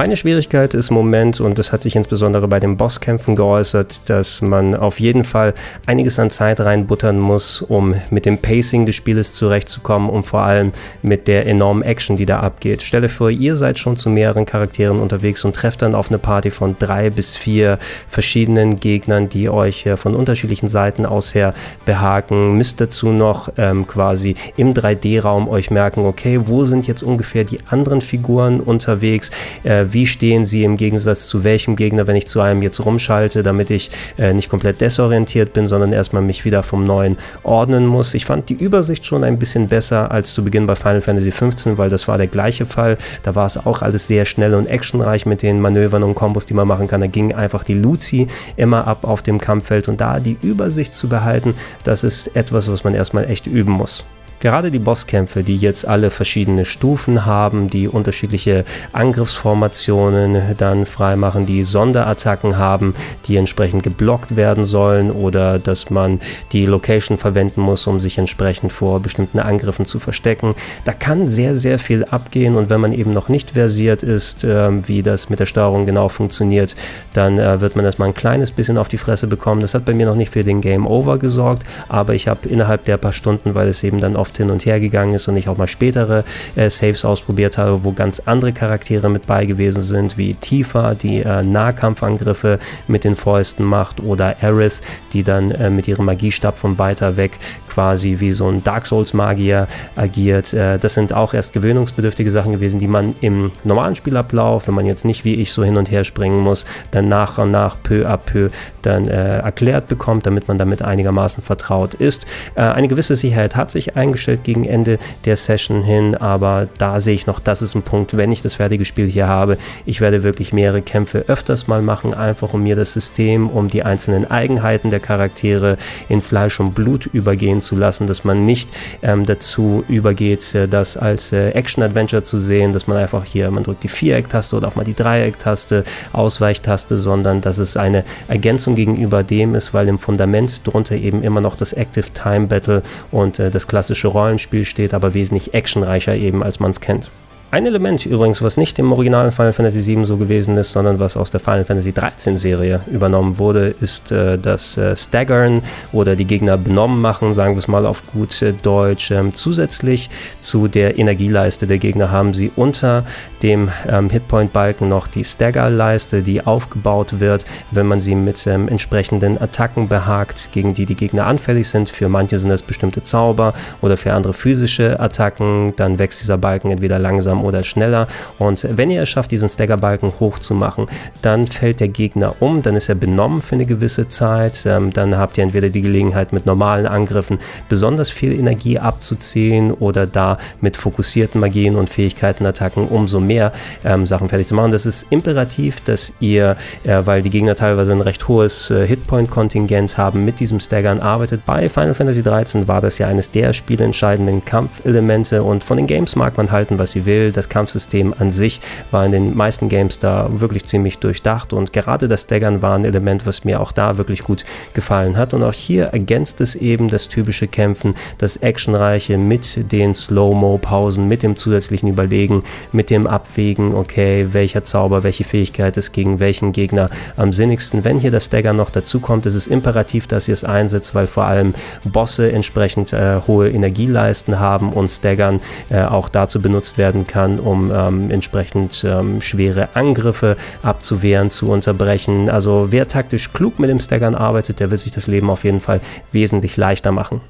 Meine 0.02 0.16
Schwierigkeit 0.16 0.74
ist 0.74 0.90
im 0.90 0.96
Moment, 0.96 1.40
und 1.40 1.60
das 1.60 1.72
hat 1.72 1.84
sich 1.84 1.96
insbesondere 1.96 2.48
bei 2.48 2.60
den 2.60 2.76
Bosskämpfen 2.76 3.36
geäußert, 3.36 4.10
dass 4.10 4.42
man 4.42 4.74
auf 4.74 5.00
jeden 5.00 5.24
Fall 5.24 5.54
einiges 5.86 6.18
an 6.18 6.32
Zeit 6.32 6.60
reinbuttern 6.60 7.20
muss, 7.20 7.62
um 7.62 7.94
mit 8.10 8.26
dem 8.26 8.40
Pacing 8.40 8.88
des 8.88 8.96
Spieles 8.96 9.36
zurechtzukommen 9.36 10.10
und 10.10 10.24
vor 10.24 10.42
allem 10.42 10.72
mit 11.04 11.28
der 11.28 11.46
enormen 11.46 11.84
Action, 11.84 12.18
die 12.18 12.26
da 12.26 12.40
abgeht. 12.40 12.82
Stelle 12.82 13.10
vor, 13.10 13.30
ihr 13.30 13.56
seid 13.56 13.78
schon 13.78 13.96
zu 13.96 14.10
mehreren 14.10 14.48
Charakteren 14.48 15.00
unterwegs 15.00 15.46
und 15.46 15.56
trefft 15.56 15.84
dann 15.84 15.94
auf 15.94 16.10
eine 16.10 16.18
Party 16.18 16.50
von 16.50 16.76
drei 16.80 17.12
bis 17.12 17.38
vier 17.38 17.78
verschiedenen 18.08 18.80
Gegnern, 18.80 19.30
die 19.30 19.52
euch 19.52 19.86
äh, 19.86 19.98
von 19.98 20.16
unterschiedlichen 20.16 20.68
Seiten 20.68 21.06
aus 21.06 21.36
her 21.36 21.54
behaken. 21.86 22.58
Müsst 22.58 22.82
dazu 22.82 23.10
noch 23.10 23.50
ähm, 23.60 23.86
quasi 23.86 24.34
im 24.58 24.74
3D-Raum 24.74 25.48
euch 25.48 25.70
merken, 25.70 26.08
okay, 26.08 26.40
wo 26.42 26.66
sind 26.66 26.88
jetzt 26.88 27.04
ungefähr 27.04 27.44
die 27.44 27.60
anderen 27.70 28.02
Figuren 28.02 28.62
unterwegs? 28.62 29.30
Äh, 29.62 29.91
wie 29.94 30.08
stehen 30.08 30.46
sie 30.46 30.64
im 30.64 30.78
Gegensatz 30.78 31.28
zu 31.28 31.44
welchem 31.44 31.76
Gegner, 31.76 32.08
wenn 32.08 32.16
ich 32.16 32.28
zu 32.28 32.42
einem 32.42 32.62
jetzt 32.62 32.84
rumschalte, 32.84 33.44
damit 33.44 33.70
ich 33.70 33.92
äh, 34.18 34.34
nicht 34.34 34.50
komplett 34.50 34.82
desorientiert 34.82 35.54
bin, 35.54 35.68
sondern 35.68 35.94
erstmal 35.94 36.22
mich 36.22 36.46
wieder 36.46 36.64
vom 36.64 36.84
Neuen 36.84 37.18
ordnen 37.44 37.86
muss. 37.86 38.14
Ich 38.14 38.26
fand 38.26 38.50
die 38.50 38.54
Übersicht 38.54 39.06
schon 39.06 39.24
ein 39.24 39.40
bisschen 39.40 39.68
besser 39.68 40.12
als 40.12 40.34
zu 40.34 40.44
Beginn 40.44 40.66
bei 40.66 40.76
Final 40.76 41.02
Fantasy 41.02 41.32
XV, 41.32 41.78
weil 41.78 41.90
das 41.90 42.08
war 42.08 42.18
der 42.18 42.28
gleiche 42.28 42.66
Fall. 42.66 42.98
Da 43.24 43.36
war 43.36 43.46
es 43.46 43.58
auch 43.58 43.82
alles 43.82 44.08
sehr 44.08 44.26
schnell 44.26 44.54
und 44.54 44.68
actionreich 44.68 45.26
mit 45.26 45.42
den 45.42 45.62
Manövern 45.62 46.04
und 46.04 46.16
Kombos, 46.16 46.46
die 46.46 46.54
man 46.54 46.68
machen 46.68 46.88
kann. 46.88 47.02
Da 47.02 47.08
ging 47.08 47.34
einfach 47.34 47.64
die 47.64 47.74
Luzi 47.74 48.28
immer 48.56 48.88
ab 48.88 49.04
auf 49.04 49.22
dem 49.22 49.40
Kampffeld 49.40 49.88
und 49.88 50.02
da 50.02 50.20
die 50.20 50.38
Übersicht 50.42 50.94
zu 50.94 51.08
behalten, 51.08 51.56
das 51.84 52.04
ist 52.04 52.36
etwas, 52.36 52.72
was 52.72 52.84
man 52.84 52.94
erstmal 52.94 53.30
echt 53.30 53.48
üben 53.48 53.72
muss. 53.72 54.06
Gerade 54.42 54.72
die 54.72 54.80
Bosskämpfe, 54.80 55.44
die 55.44 55.56
jetzt 55.56 55.88
alle 55.88 56.10
verschiedene 56.10 56.66
Stufen 56.66 57.28
haben, 57.28 57.70
die 57.70 57.88
unterschiedliche 57.88 58.66
Angriffsformationen 58.92 60.56
dann 60.58 60.88
freimachen, 60.88 61.46
die 61.46 61.64
Sonderattacken 61.64 62.58
haben, 62.58 62.96
die 63.28 63.38
entsprechend 63.38 63.84
geblockt 63.84 64.36
werden 64.36 64.66
sollen 64.66 65.12
oder 65.12 65.60
dass 65.60 65.92
man 65.92 66.20
die 66.54 66.66
Location 66.66 67.20
verwenden 67.20 67.62
muss, 67.62 67.86
um 67.86 68.00
sich 68.00 68.18
entsprechend 68.18 68.74
vor 68.74 69.00
bestimmten 69.00 69.38
Angriffen 69.38 69.86
zu 69.86 70.00
verstecken. 70.00 70.56
Da 70.86 70.94
kann 70.94 71.28
sehr, 71.28 71.54
sehr 71.54 71.78
viel 71.78 72.04
abgehen 72.06 72.56
und 72.56 72.72
wenn 72.72 72.82
man 72.82 72.94
eben 72.94 73.14
noch 73.14 73.30
nicht 73.30 73.52
versiert 73.52 74.02
ist, 74.02 74.44
äh, 74.44 74.72
wie 74.88 75.04
das 75.04 75.30
mit 75.30 75.40
der 75.40 75.46
Steuerung 75.46 75.86
genau 75.86 76.10
funktioniert, 76.10 76.76
dann 77.14 77.38
äh, 77.38 77.62
wird 77.62 77.76
man 77.76 77.86
erstmal 77.86 78.08
ein 78.08 78.16
kleines 78.16 78.50
bisschen 78.50 78.80
auf 78.80 78.90
die 78.90 78.98
Fresse 78.98 79.28
bekommen. 79.28 79.62
Das 79.62 79.76
hat 79.76 79.86
bei 79.86 79.94
mir 79.94 80.08
noch 80.08 80.16
nicht 80.16 80.34
für 80.34 80.44
den 80.44 80.62
Game 80.62 80.88
Over 80.88 81.20
gesorgt, 81.20 81.62
aber 81.90 82.16
ich 82.16 82.28
habe 82.28 82.50
innerhalb 82.50 82.86
der 82.86 82.98
paar 82.98 83.14
Stunden, 83.14 83.54
weil 83.54 83.68
es 83.68 83.84
eben 83.84 84.00
dann 84.00 84.16
oft 84.32 84.38
hin 84.38 84.50
und 84.50 84.66
her 84.66 84.80
gegangen 84.80 85.14
ist 85.14 85.28
und 85.28 85.36
ich 85.36 85.50
auch 85.50 85.58
mal 85.58 85.68
spätere 85.68 86.24
äh, 86.56 86.70
Saves 86.70 87.04
ausprobiert 87.04 87.58
habe, 87.58 87.84
wo 87.84 87.92
ganz 87.92 88.22
andere 88.26 88.54
Charaktere 88.54 89.10
mit 89.10 89.28
bei 89.28 89.46
gewesen 89.46 89.82
sind, 89.82 90.18
wie 90.18 90.36
Tifa, 90.36 90.94
die 90.94 91.20
äh, 91.20 91.44
Nahkampfangriffe 91.44 92.60
mit 92.88 93.04
den 93.04 93.18
Fäusten 93.18 93.66
macht, 93.66 94.02
oder 94.02 94.38
Aerith, 94.42 94.82
die 95.12 95.24
dann 95.24 95.52
äh, 95.52 95.70
mit 95.70 95.88
ihrem 95.88 96.06
Magiestab 96.06 96.58
von 96.58 96.78
weiter 96.78 97.18
weg 97.18 97.40
quasi 97.72 98.18
wie 98.20 98.32
so 98.32 98.50
ein 98.50 98.64
Dark 98.64 98.86
Souls 98.86 99.14
Magier 99.14 99.68
agiert. 99.96 100.54
Äh, 100.54 100.78
das 100.78 100.94
sind 100.94 101.14
auch 101.14 101.34
erst 101.34 101.54
gewöhnungsbedürftige 101.54 102.30
Sachen 102.30 102.52
gewesen, 102.52 102.80
die 102.80 102.88
man 102.88 103.16
im 103.22 103.52
normalen 103.64 103.96
Spielablauf, 103.96 104.68
wenn 104.68 104.76
man 104.76 104.86
jetzt 104.86 105.06
nicht 105.06 105.24
wie 105.24 105.36
ich 105.36 105.54
so 105.54 105.64
hin 105.64 105.78
und 105.78 105.90
her 105.90 106.04
springen 106.04 106.40
muss, 106.40 106.66
dann 106.92 107.08
nach 107.08 107.38
und 107.38 107.52
nach 107.52 107.78
peu 107.82 108.06
à 108.06 108.18
peu 108.18 108.50
dann 108.82 109.08
äh, 109.08 109.40
erklärt 109.40 109.88
bekommt, 109.88 110.26
damit 110.26 110.48
man 110.48 110.58
damit 110.58 110.82
einigermaßen 110.82 111.44
vertraut 111.44 111.94
ist. 111.94 112.26
Äh, 112.56 112.62
eine 112.62 112.88
gewisse 112.88 113.16
Sicherheit 113.16 113.56
hat 113.56 113.72
sich 113.72 113.96
eingestellt 114.22 114.44
gegen 114.44 114.66
Ende 114.66 115.00
der 115.26 115.36
Session 115.36 115.82
hin, 115.82 116.16
aber 116.16 116.68
da 116.78 117.00
sehe 117.00 117.16
ich 117.16 117.26
noch, 117.26 117.40
das 117.40 117.62
ist 117.62 117.76
ein 117.76 117.82
Punkt, 117.82 118.16
wenn 118.16 118.32
ich 118.32 118.42
das 118.42 118.56
fertige 118.56 118.86
Spiel 118.86 119.08
hier 119.08 119.28
habe. 119.28 119.58
Ich 119.86 120.02
werde 120.02 120.24
wirklich 120.24 120.54
mehrere 120.54 120.82
Kämpfe 120.82 121.26
öfters 121.28 121.68
mal 121.68 121.82
machen, 121.82 122.14
einfach 122.14 122.54
um 122.54 122.64
mir 122.64 122.76
das 122.76 122.94
System, 122.94 123.50
um 123.50 123.70
die 123.70 123.84
einzelnen 123.84 124.30
Eigenheiten 124.30 124.90
der 124.92 125.00
Charaktere 125.00 125.78
in 126.10 126.22
Fleisch 126.22 126.60
und 126.60 126.76
Blut 126.76 127.08
übergehen 127.08 127.62
zu 127.62 127.76
lassen, 127.76 128.08
dass 128.08 128.24
man 128.24 128.46
nicht 128.46 128.70
ähm, 129.02 129.26
dazu 129.26 129.84
übergeht, 129.88 130.54
äh, 130.54 130.68
das 130.68 130.98
als 130.98 131.32
äh, 131.32 131.50
Action-Adventure 131.52 132.24
zu 132.24 132.38
sehen, 132.38 132.74
dass 132.74 132.88
man 132.88 132.98
einfach 132.98 133.26
hier, 133.26 133.50
man 133.50 133.64
drückt 133.64 133.84
die 133.84 133.90
Viereck-Taste 133.90 134.56
oder 134.56 134.68
auch 134.68 134.76
mal 134.76 134.84
die 134.84 134.94
Dreieck-Taste, 134.94 135.84
Ausweichtaste, 136.14 136.98
sondern 136.98 137.42
dass 137.42 137.58
es 137.58 137.76
eine 137.78 138.04
Ergänzung 138.28 138.76
gegenüber 138.76 139.24
dem 139.24 139.56
ist, 139.56 139.74
weil 139.74 139.88
im 139.88 139.98
Fundament 140.00 140.68
drunter 140.68 140.96
eben 140.96 141.24
immer 141.24 141.42
noch 141.42 141.56
das 141.56 141.74
Active 141.74 142.06
Time 142.14 142.48
Battle 142.48 142.84
und 143.12 143.40
äh, 143.40 143.50
das 143.50 143.68
klassische 143.68 144.11
Rollenspiel 144.12 144.66
steht, 144.66 144.94
aber 144.94 145.14
wesentlich 145.14 145.54
actionreicher 145.54 146.16
eben, 146.16 146.44
als 146.44 146.60
man 146.60 146.72
es 146.72 146.82
kennt. 146.82 147.10
Ein 147.54 147.66
Element 147.66 148.06
übrigens, 148.06 148.42
was 148.42 148.56
nicht 148.56 148.80
im 148.80 148.94
originalen 148.94 149.34
Final 149.34 149.52
Fantasy 149.52 149.86
VII 149.86 150.06
so 150.06 150.16
gewesen 150.16 150.56
ist, 150.56 150.72
sondern 150.72 151.00
was 151.00 151.18
aus 151.18 151.32
der 151.32 151.42
Final 151.42 151.66
Fantasy 151.66 151.92
XIII 151.92 152.38
Serie 152.38 152.80
übernommen 152.90 153.40
wurde, 153.40 153.76
ist 153.82 154.10
äh, 154.10 154.38
das 154.38 154.78
äh, 154.78 154.96
Staggern 154.96 155.62
oder 155.92 156.16
die 156.16 156.24
Gegner 156.24 156.58
benommen 156.58 157.02
machen, 157.02 157.34
sagen 157.34 157.56
wir 157.56 157.60
es 157.60 157.68
mal 157.68 157.86
auf 157.86 158.04
gut 158.14 158.42
äh, 158.42 158.54
Deutsch. 158.54 159.12
Ähm, 159.12 159.34
zusätzlich 159.34 160.10
zu 160.40 160.70
der 160.70 160.98
Energieleiste 160.98 161.68
der 161.68 161.78
Gegner 161.78 162.10
haben 162.10 162.34
sie 162.34 162.54
unter 162.56 163.04
dem 163.44 163.68
ähm, 163.86 164.10
Hitpoint-Balken 164.10 164.88
noch 164.88 165.08
die 165.08 165.26
Stagger-Leiste, 165.26 166.22
die 166.22 166.46
aufgebaut 166.46 167.20
wird, 167.20 167.44
wenn 167.72 167.86
man 167.86 168.00
sie 168.00 168.16
mit 168.16 168.48
ähm, 168.48 168.70
entsprechenden 168.70 169.42
Attacken 169.42 169.90
behagt, 169.90 170.54
gegen 170.54 170.74
die 170.74 170.86
die 170.86 170.96
Gegner 170.96 171.28
anfällig 171.28 171.68
sind. 171.68 171.90
Für 171.90 172.08
manche 172.08 172.40
sind 172.40 172.50
das 172.50 172.62
bestimmte 172.62 173.04
Zauber 173.04 173.54
oder 173.82 173.98
für 173.98 174.14
andere 174.14 174.34
physische 174.34 174.98
Attacken. 175.02 175.74
Dann 175.76 176.00
wächst 176.00 176.22
dieser 176.22 176.38
Balken 176.38 176.72
entweder 176.72 176.98
langsam 176.98 177.41
oder 177.44 177.64
schneller. 177.64 178.08
Und 178.40 178.66
wenn 178.70 178.92
ihr 178.92 179.04
es 179.04 179.10
schafft, 179.10 179.32
diesen 179.32 179.50
Staggerbalken 179.50 180.14
hochzumachen, 180.20 180.88
dann 181.22 181.48
fällt 181.48 181.80
der 181.80 181.88
Gegner 181.88 182.36
um, 182.40 182.62
dann 182.62 182.76
ist 182.76 182.90
er 182.90 182.96
benommen 182.96 183.42
für 183.42 183.56
eine 183.56 183.66
gewisse 183.66 184.08
Zeit. 184.08 184.66
Ähm, 184.66 184.92
dann 184.92 185.18
habt 185.18 185.38
ihr 185.38 185.44
entweder 185.44 185.70
die 185.70 185.82
Gelegenheit, 185.82 186.34
mit 186.34 186.46
normalen 186.46 186.86
Angriffen 186.86 187.40
besonders 187.70 188.10
viel 188.10 188.34
Energie 188.34 188.80
abzuziehen 188.80 189.72
oder 189.72 190.08
da 190.08 190.38
mit 190.62 190.78
fokussierten 190.78 191.42
Magien 191.42 191.76
und 191.76 191.90
Fähigkeiten 191.90 192.46
Attacken 192.46 192.88
umso 192.88 193.20
mehr 193.20 193.52
ähm, 193.84 194.06
Sachen 194.06 194.30
fertig 194.30 194.48
zu 194.48 194.56
machen. 194.56 194.72
Das 194.72 194.86
ist 194.86 195.12
imperativ, 195.12 195.82
dass 195.82 196.14
ihr, 196.20 196.56
äh, 196.84 197.02
weil 197.06 197.22
die 197.22 197.30
Gegner 197.30 197.56
teilweise 197.56 197.92
ein 197.92 198.02
recht 198.02 198.28
hohes 198.28 198.70
äh, 198.72 198.88
Hitpoint-Kontingent 198.88 199.98
haben, 199.98 200.26
mit 200.26 200.40
diesem 200.40 200.60
Staggern 200.60 201.00
arbeitet. 201.00 201.46
Bei 201.46 201.70
Final 201.70 201.94
Fantasy 201.94 202.24
13 202.24 202.68
war 202.68 202.82
das 202.82 202.98
ja 202.98 203.08
eines 203.08 203.32
der 203.32 203.54
spielentscheidenden 203.54 204.44
Kampfelemente 204.46 205.44
und 205.44 205.64
von 205.64 205.78
den 205.78 205.88
Games 205.88 206.16
mag 206.16 206.38
man 206.38 206.52
halten, 206.52 206.80
was 206.80 206.92
sie 206.92 207.06
will 207.06 207.31
das 207.32 207.50
Kampfsystem 207.50 208.14
an 208.18 208.32
sich 208.32 208.62
war 208.92 209.06
in 209.06 209.12
den 209.12 209.36
meisten 209.36 209.70
Games 209.70 210.00
da 210.00 210.30
wirklich 210.32 210.66
ziemlich 210.66 211.00
durchdacht 211.00 211.54
und 211.54 211.74
gerade 211.74 212.08
das 212.08 212.28
Daggern 212.28 212.62
war 212.62 212.76
ein 212.76 212.86
Element, 212.86 213.26
was 213.26 213.46
mir 213.46 213.60
auch 213.60 213.72
da 213.72 213.98
wirklich 213.98 214.24
gut 214.24 214.46
gefallen 214.74 215.18
hat. 215.18 215.34
Und 215.34 215.44
auch 215.44 215.54
hier 215.54 215.86
ergänzt 215.86 216.42
es 216.42 216.56
eben 216.56 216.90
das 216.90 217.08
typische 217.08 217.48
Kämpfen, 217.48 217.96
das 218.18 218.38
Actionreiche 218.38 219.18
mit 219.18 219.72
den 219.72 219.94
Slow-Mo-Pausen, 219.94 221.08
mit 221.08 221.24
dem 221.24 221.36
zusätzlichen 221.36 221.90
Überlegen, 221.90 222.44
mit 222.72 222.90
dem 222.90 223.08
Abwägen, 223.08 223.76
okay, 223.76 224.28
welcher 224.32 224.64
Zauber, 224.64 225.04
welche 225.04 225.24
Fähigkeit 225.24 225.78
ist 225.78 225.92
gegen 225.94 226.20
welchen 226.20 226.52
Gegner 226.52 226.90
am 227.18 227.34
sinnigsten. 227.34 227.84
Wenn 227.84 227.98
hier 227.98 228.12
das 228.12 228.30
Dagger 228.30 228.54
noch 228.54 228.70
dazu 228.70 229.00
kommt, 229.00 229.26
ist 229.26 229.36
es 229.36 229.48
imperativ, 229.48 230.08
dass 230.08 230.28
ihr 230.28 230.34
es 230.34 230.44
einsetzt, 230.44 230.96
weil 230.96 231.08
vor 231.08 231.26
allem 231.26 231.54
Bosse 231.84 232.32
entsprechend 232.32 232.94
äh, 232.94 233.20
hohe 233.28 233.50
Energieleisten 233.50 234.40
haben 234.40 234.74
und 234.74 234.90
Staggern 234.90 235.42
äh, 235.70 235.84
auch 235.84 236.10
dazu 236.10 236.42
benutzt 236.42 236.78
werden 236.78 237.08
kann, 237.08 237.21
kann, 237.22 237.40
um 237.40 237.72
ähm, 237.72 238.10
entsprechend 238.10 238.84
ähm, 238.84 239.22
schwere 239.22 239.70
Angriffe 239.76 240.38
abzuwehren, 240.64 241.30
zu 241.30 241.50
unterbrechen. 241.50 242.30
Also 242.30 242.68
wer 242.72 242.88
taktisch 242.88 243.32
klug 243.32 243.60
mit 243.60 243.70
dem 243.70 243.80
Staggern 243.80 244.16
arbeitet, 244.16 244.60
der 244.60 244.72
wird 244.72 244.80
sich 244.80 244.92
das 244.92 245.08
Leben 245.08 245.30
auf 245.30 245.44
jeden 245.44 245.60
Fall 245.60 245.82
wesentlich 246.12 246.58
leichter 246.58 246.92
machen. 246.92 247.22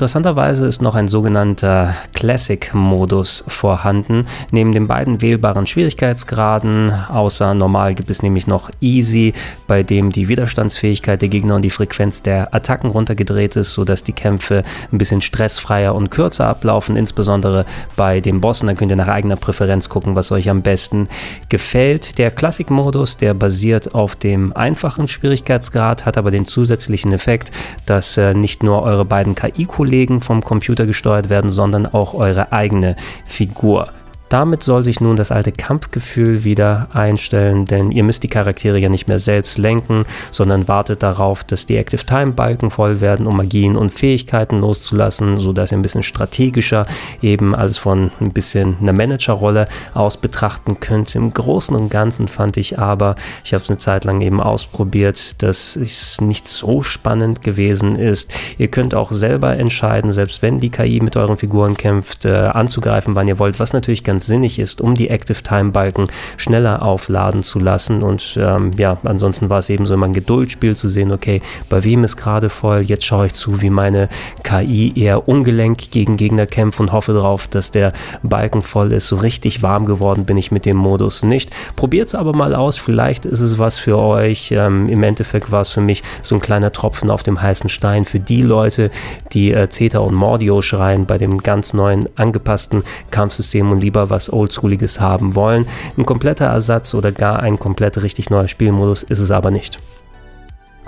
Interessanterweise 0.00 0.64
ist 0.64 0.80
noch 0.80 0.94
ein 0.94 1.08
sogenannter 1.08 1.94
Classic-Modus 2.14 3.44
vorhanden. 3.48 4.26
Neben 4.50 4.72
den 4.72 4.86
beiden 4.86 5.20
wählbaren 5.20 5.66
Schwierigkeitsgraden, 5.66 6.90
außer 7.10 7.52
normal 7.52 7.94
gibt 7.94 8.08
es 8.08 8.22
nämlich 8.22 8.46
noch 8.46 8.70
Easy, 8.80 9.34
bei 9.66 9.82
dem 9.82 10.10
die 10.10 10.28
Widerstandsfähigkeit 10.28 11.20
der 11.20 11.28
Gegner 11.28 11.56
und 11.56 11.62
die 11.62 11.68
Frequenz 11.68 12.22
der 12.22 12.54
Attacken 12.54 12.88
runtergedreht 12.88 13.56
ist, 13.56 13.74
sodass 13.74 14.02
die 14.02 14.14
Kämpfe 14.14 14.64
ein 14.90 14.96
bisschen 14.96 15.20
stressfreier 15.20 15.94
und 15.94 16.10
kürzer 16.10 16.46
ablaufen, 16.46 16.96
insbesondere 16.96 17.66
bei 17.94 18.22
den 18.22 18.40
Bossen. 18.40 18.68
Da 18.68 18.74
könnt 18.74 18.92
ihr 18.92 18.96
nach 18.96 19.08
eigener 19.08 19.36
Präferenz 19.36 19.90
gucken, 19.90 20.14
was 20.14 20.32
euch 20.32 20.48
am 20.48 20.62
besten 20.62 21.10
gefällt. 21.50 22.16
Der 22.16 22.30
Classic-Modus, 22.30 23.18
der 23.18 23.34
basiert 23.34 23.94
auf 23.94 24.16
dem 24.16 24.56
einfachen 24.56 25.08
Schwierigkeitsgrad, 25.08 26.06
hat 26.06 26.16
aber 26.16 26.30
den 26.30 26.46
zusätzlichen 26.46 27.12
Effekt, 27.12 27.52
dass 27.84 28.16
äh, 28.16 28.32
nicht 28.32 28.62
nur 28.62 28.82
eure 28.82 29.04
beiden 29.04 29.34
KI-Kollegen 29.34 29.89
Kollegen 29.90 30.20
vom 30.20 30.44
Computer 30.44 30.86
gesteuert 30.86 31.30
werden, 31.30 31.50
sondern 31.50 31.84
auch 31.84 32.14
eure 32.14 32.52
eigene 32.52 32.94
Figur. 33.24 33.88
Damit 34.30 34.62
soll 34.62 34.84
sich 34.84 35.00
nun 35.00 35.16
das 35.16 35.32
alte 35.32 35.50
Kampfgefühl 35.50 36.44
wieder 36.44 36.86
einstellen, 36.92 37.64
denn 37.64 37.90
ihr 37.90 38.04
müsst 38.04 38.22
die 38.22 38.28
Charaktere 38.28 38.78
ja 38.78 38.88
nicht 38.88 39.08
mehr 39.08 39.18
selbst 39.18 39.58
lenken, 39.58 40.04
sondern 40.30 40.68
wartet 40.68 41.02
darauf, 41.02 41.42
dass 41.42 41.66
die 41.66 41.76
Active 41.76 42.06
Time 42.06 42.30
Balken 42.32 42.70
voll 42.70 43.00
werden, 43.00 43.26
um 43.26 43.36
Magien 43.36 43.76
und 43.76 43.90
Fähigkeiten 43.90 44.60
loszulassen, 44.60 45.38
sodass 45.38 45.72
ihr 45.72 45.78
ein 45.78 45.82
bisschen 45.82 46.04
strategischer 46.04 46.86
eben 47.22 47.56
alles 47.56 47.76
von 47.76 48.12
ein 48.20 48.32
bisschen 48.32 48.76
einer 48.80 48.92
Managerrolle 48.92 49.66
aus 49.94 50.16
betrachten 50.16 50.78
könnt. 50.78 51.12
Im 51.16 51.34
Großen 51.34 51.74
und 51.74 51.88
Ganzen 51.88 52.28
fand 52.28 52.56
ich 52.56 52.78
aber, 52.78 53.16
ich 53.44 53.52
habe 53.52 53.64
es 53.64 53.68
eine 53.68 53.78
Zeit 53.78 54.04
lang 54.04 54.20
eben 54.20 54.40
ausprobiert, 54.40 55.42
dass 55.42 55.74
es 55.74 56.20
nicht 56.20 56.46
so 56.46 56.84
spannend 56.84 57.42
gewesen 57.42 57.96
ist. 57.96 58.32
Ihr 58.58 58.68
könnt 58.68 58.94
auch 58.94 59.10
selber 59.10 59.56
entscheiden, 59.56 60.12
selbst 60.12 60.40
wenn 60.40 60.60
die 60.60 60.70
KI 60.70 61.00
mit 61.00 61.16
euren 61.16 61.36
Figuren 61.36 61.76
kämpft, 61.76 62.26
äh, 62.26 62.30
anzugreifen, 62.30 63.16
wann 63.16 63.26
ihr 63.26 63.40
wollt, 63.40 63.58
was 63.58 63.72
natürlich 63.72 64.04
ganz 64.04 64.19
sinnig 64.22 64.58
ist, 64.58 64.80
um 64.80 64.94
die 64.94 65.10
Active 65.10 65.42
Time 65.42 65.70
Balken 65.70 66.06
schneller 66.36 66.82
aufladen 66.82 67.42
zu 67.42 67.58
lassen. 67.58 68.02
Und 68.02 68.38
ähm, 68.40 68.72
ja, 68.76 68.98
ansonsten 69.04 69.50
war 69.50 69.58
es 69.58 69.70
eben 69.70 69.86
so 69.86 69.94
immer 69.94 70.06
ein 70.06 70.12
Geduldsspiel 70.12 70.76
zu 70.76 70.88
sehen, 70.88 71.12
okay, 71.12 71.42
bei 71.68 71.84
wem 71.84 72.04
ist 72.04 72.16
gerade 72.16 72.48
voll, 72.48 72.82
jetzt 72.82 73.04
schaue 73.04 73.26
ich 73.26 73.34
zu, 73.34 73.62
wie 73.62 73.70
meine 73.70 74.08
KI 74.42 74.92
eher 74.94 75.28
ungelenk 75.28 75.90
gegen 75.90 76.16
Gegner 76.16 76.46
kämpft 76.46 76.80
und 76.80 76.92
hoffe 76.92 77.12
darauf, 77.12 77.46
dass 77.46 77.70
der 77.70 77.92
Balken 78.22 78.62
voll 78.62 78.92
ist. 78.92 79.08
So 79.08 79.16
richtig 79.16 79.62
warm 79.62 79.86
geworden 79.86 80.24
bin 80.24 80.36
ich 80.36 80.50
mit 80.50 80.66
dem 80.66 80.76
Modus 80.76 81.22
nicht. 81.22 81.50
Probiert 81.76 82.08
es 82.08 82.14
aber 82.14 82.32
mal 82.32 82.54
aus, 82.54 82.76
vielleicht 82.76 83.24
ist 83.26 83.40
es 83.40 83.58
was 83.58 83.78
für 83.78 83.98
euch. 83.98 84.52
Ähm, 84.52 84.88
Im 84.88 85.02
Endeffekt 85.02 85.50
war 85.50 85.62
es 85.62 85.70
für 85.70 85.80
mich 85.80 86.02
so 86.22 86.34
ein 86.34 86.40
kleiner 86.40 86.72
Tropfen 86.72 87.10
auf 87.10 87.22
dem 87.22 87.40
heißen 87.40 87.70
Stein 87.70 88.04
für 88.04 88.20
die 88.20 88.42
Leute, 88.42 88.90
die 89.32 89.52
äh, 89.52 89.68
Zeta 89.68 89.98
und 89.98 90.14
Mordio 90.14 90.62
schreien 90.62 91.06
bei 91.06 91.18
dem 91.18 91.38
ganz 91.38 91.72
neuen 91.72 92.08
angepassten 92.16 92.82
Kampfsystem 93.10 93.70
und 93.70 93.80
lieber 93.80 94.09
was 94.10 94.32
Oldschooliges 94.32 95.00
haben 95.00 95.34
wollen. 95.34 95.66
Ein 95.96 96.04
kompletter 96.04 96.46
Ersatz 96.46 96.94
oder 96.94 97.12
gar 97.12 97.40
ein 97.40 97.58
komplett 97.58 98.02
richtig 98.02 98.30
neuer 98.30 98.48
Spielmodus 98.48 99.02
ist 99.02 99.20
es 99.20 99.30
aber 99.30 99.50
nicht. 99.50 99.78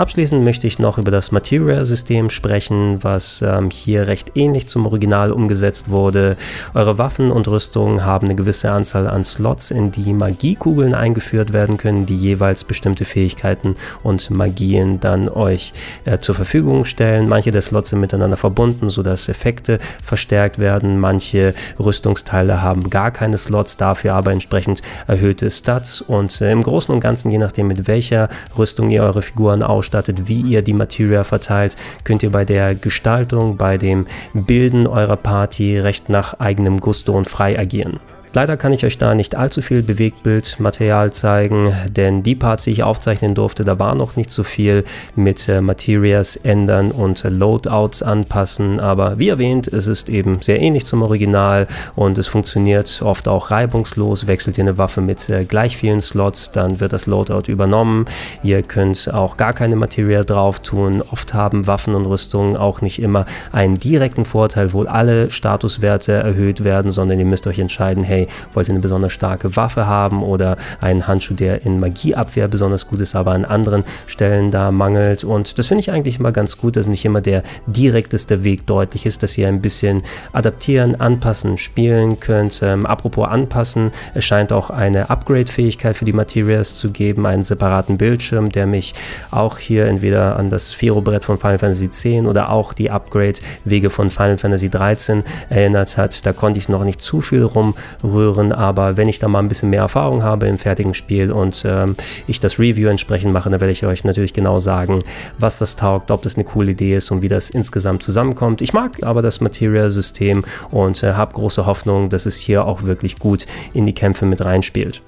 Abschließend 0.02 0.42
möchte 0.42 0.66
ich 0.66 0.80
noch 0.80 0.98
über 0.98 1.12
das 1.12 1.30
Material-System 1.30 2.28
sprechen, 2.28 3.04
was 3.04 3.40
ähm, 3.40 3.70
hier 3.70 4.08
recht 4.08 4.32
ähnlich 4.34 4.66
zum 4.66 4.84
Original 4.84 5.30
umgesetzt 5.30 5.90
wurde. 5.90 6.36
Eure 6.74 6.98
Waffen 6.98 7.30
und 7.30 7.46
Rüstungen 7.46 8.04
haben 8.04 8.26
eine 8.26 8.34
gewisse 8.34 8.72
Anzahl 8.72 9.06
an 9.06 9.22
Slots, 9.22 9.70
in 9.70 9.92
die 9.92 10.12
Magiekugeln 10.12 10.92
eingeführt 10.92 11.52
werden 11.52 11.76
können, 11.76 12.04
die 12.04 12.16
jeweils 12.16 12.64
bestimmte 12.64 13.04
Fähigkeiten 13.04 13.76
und 14.02 14.28
Magien 14.30 14.98
dann 14.98 15.28
euch 15.28 15.72
äh, 16.04 16.18
zur 16.18 16.34
Verfügung 16.34 16.84
stellen. 16.84 17.28
Manche 17.28 17.52
der 17.52 17.62
Slots 17.62 17.90
sind 17.90 18.00
miteinander 18.00 18.36
verbunden, 18.36 18.88
sodass 18.88 19.28
Effekte 19.28 19.78
verstärkt 20.02 20.58
werden. 20.58 20.98
Manche 20.98 21.54
Rüstungsteile 21.78 22.60
haben 22.60 22.90
gar 22.90 23.12
keine 23.12 23.38
Slots, 23.38 23.76
dafür 23.76 24.14
aber 24.14 24.32
entsprechend 24.32 24.82
erhöhte 25.06 25.48
Stats. 25.48 26.00
Und 26.00 26.40
äh, 26.40 26.50
im 26.50 26.64
Großen 26.64 26.92
und 26.92 26.98
Ganzen, 26.98 27.30
je 27.30 27.38
nachdem 27.38 27.68
mit 27.68 27.86
welcher 27.86 28.28
Rüstung 28.58 28.90
ihr 28.90 29.04
eure 29.04 29.22
Figuren 29.22 29.62
ausstattet, 29.62 29.91
ausstattet, 29.92 30.26
wie 30.26 30.40
ihr 30.40 30.62
die 30.62 30.72
Materia 30.72 31.22
verteilt, 31.22 31.76
könnt 32.04 32.22
ihr 32.22 32.30
bei 32.30 32.44
der 32.44 32.74
Gestaltung, 32.74 33.56
bei 33.58 33.76
dem 33.76 34.06
Bilden 34.32 34.86
eurer 34.86 35.16
Party 35.16 35.78
recht 35.78 36.08
nach 36.08 36.40
eigenem 36.40 36.78
Gusto 36.80 37.12
und 37.12 37.28
frei 37.28 37.58
agieren. 37.58 38.00
Leider 38.34 38.56
kann 38.56 38.72
ich 38.72 38.86
euch 38.86 38.96
da 38.96 39.14
nicht 39.14 39.34
allzu 39.34 39.60
viel 39.60 39.82
Bewegtbildmaterial 39.82 41.12
zeigen, 41.12 41.74
denn 41.90 42.22
die 42.22 42.34
Parts, 42.34 42.64
die 42.64 42.70
ich 42.70 42.82
aufzeichnen 42.82 43.34
durfte, 43.34 43.62
da 43.62 43.78
war 43.78 43.94
noch 43.94 44.16
nicht 44.16 44.30
so 44.30 44.42
viel 44.42 44.84
mit 45.16 45.48
äh, 45.50 45.60
Materials 45.60 46.36
ändern 46.36 46.92
und 46.92 47.22
Loadouts 47.24 48.02
anpassen, 48.02 48.80
aber 48.80 49.18
wie 49.18 49.28
erwähnt, 49.28 49.68
es 49.68 49.86
ist 49.86 50.08
eben 50.08 50.40
sehr 50.40 50.60
ähnlich 50.60 50.86
zum 50.86 51.02
Original 51.02 51.66
und 51.94 52.16
es 52.16 52.26
funktioniert 52.26 53.02
oft 53.04 53.28
auch 53.28 53.50
reibungslos. 53.50 54.26
Wechselt 54.26 54.56
ihr 54.56 54.64
eine 54.64 54.78
Waffe 54.78 55.02
mit 55.02 55.28
äh, 55.28 55.44
gleich 55.44 55.76
vielen 55.76 56.00
Slots, 56.00 56.52
dann 56.52 56.80
wird 56.80 56.94
das 56.94 57.04
Loadout 57.04 57.50
übernommen. 57.52 58.06
Ihr 58.42 58.62
könnt 58.62 59.12
auch 59.12 59.36
gar 59.36 59.52
keine 59.52 59.76
Materia 59.76 60.24
drauf 60.24 60.60
tun. 60.60 61.02
Oft 61.10 61.34
haben 61.34 61.66
Waffen 61.66 61.94
und 61.94 62.06
Rüstungen 62.06 62.56
auch 62.56 62.80
nicht 62.80 62.98
immer 63.00 63.26
einen 63.52 63.78
direkten 63.78 64.24
Vorteil, 64.24 64.72
wo 64.72 64.84
alle 64.84 65.30
Statuswerte 65.30 66.12
erhöht 66.12 66.64
werden, 66.64 66.90
sondern 66.90 67.18
ihr 67.18 67.26
müsst 67.26 67.46
euch 67.46 67.58
entscheiden, 67.58 68.02
hey, 68.02 68.21
wollt 68.52 68.68
ihr 68.68 68.72
eine 68.72 68.80
besonders 68.80 69.12
starke 69.12 69.56
Waffe 69.56 69.86
haben 69.86 70.22
oder 70.22 70.56
einen 70.80 71.06
Handschuh, 71.06 71.34
der 71.34 71.64
in 71.64 71.80
Magieabwehr 71.80 72.48
besonders 72.48 72.86
gut 72.86 73.00
ist, 73.00 73.14
aber 73.14 73.32
an 73.32 73.44
anderen 73.44 73.84
Stellen 74.06 74.50
da 74.50 74.70
mangelt. 74.70 75.24
Und 75.24 75.58
das 75.58 75.66
finde 75.66 75.80
ich 75.80 75.90
eigentlich 75.90 76.18
immer 76.18 76.32
ganz 76.32 76.58
gut, 76.58 76.76
dass 76.76 76.86
nicht 76.86 77.04
immer 77.04 77.20
der 77.20 77.42
direkteste 77.66 78.44
Weg 78.44 78.66
deutlich 78.66 79.06
ist, 79.06 79.22
dass 79.22 79.36
ihr 79.36 79.48
ein 79.48 79.60
bisschen 79.60 80.02
adaptieren, 80.32 81.00
anpassen, 81.00 81.58
spielen 81.58 82.20
könnt. 82.20 82.60
Ähm, 82.62 82.86
apropos 82.86 83.28
anpassen, 83.28 83.92
es 84.14 84.24
scheint 84.24 84.52
auch 84.52 84.70
eine 84.70 85.10
Upgrade-Fähigkeit 85.10 85.96
für 85.96 86.04
die 86.04 86.12
Materials 86.12 86.76
zu 86.76 86.90
geben, 86.90 87.26
einen 87.26 87.42
separaten 87.42 87.98
Bildschirm, 87.98 88.48
der 88.50 88.66
mich 88.66 88.94
auch 89.30 89.58
hier 89.58 89.86
entweder 89.86 90.36
an 90.36 90.50
das 90.50 90.72
Fero-Brett 90.72 91.24
von 91.24 91.38
Final 91.38 91.58
Fantasy 91.58 91.86
X 91.86 92.02
oder 92.26 92.50
auch 92.50 92.72
die 92.72 92.90
Upgrade-Wege 92.90 93.90
von 93.90 94.10
Final 94.10 94.38
Fantasy 94.38 94.68
XIII 94.68 95.22
erinnert 95.50 95.96
hat. 95.96 96.24
Da 96.26 96.32
konnte 96.32 96.58
ich 96.58 96.68
noch 96.68 96.84
nicht 96.84 97.00
zu 97.00 97.20
viel 97.20 97.42
rumrühren 97.42 98.11
rühren, 98.12 98.52
aber 98.52 98.96
wenn 98.96 99.08
ich 99.08 99.18
da 99.18 99.28
mal 99.28 99.40
ein 99.40 99.48
bisschen 99.48 99.70
mehr 99.70 99.82
Erfahrung 99.82 100.22
habe 100.22 100.46
im 100.46 100.58
fertigen 100.58 100.94
Spiel 100.94 101.32
und 101.32 101.64
ähm, 101.66 101.96
ich 102.26 102.40
das 102.40 102.58
Review 102.58 102.88
entsprechend 102.88 103.32
mache, 103.32 103.50
dann 103.50 103.60
werde 103.60 103.72
ich 103.72 103.84
euch 103.84 104.04
natürlich 104.04 104.32
genau 104.32 104.58
sagen, 104.58 104.98
was 105.38 105.58
das 105.58 105.76
taugt, 105.76 106.10
ob 106.10 106.22
das 106.22 106.36
eine 106.36 106.44
coole 106.44 106.72
Idee 106.72 106.96
ist 106.96 107.10
und 107.10 107.22
wie 107.22 107.28
das 107.28 107.50
insgesamt 107.50 108.02
zusammenkommt. 108.02 108.62
Ich 108.62 108.72
mag 108.72 109.02
aber 109.02 109.22
das 109.22 109.40
Material-System 109.40 110.44
und 110.70 111.02
äh, 111.02 111.14
habe 111.14 111.34
große 111.34 111.66
Hoffnung, 111.66 112.08
dass 112.08 112.26
es 112.26 112.36
hier 112.36 112.66
auch 112.66 112.82
wirklich 112.82 113.18
gut 113.18 113.46
in 113.72 113.86
die 113.86 113.94
Kämpfe 113.94 114.26
mit 114.26 114.44
reinspielt. 114.44 115.02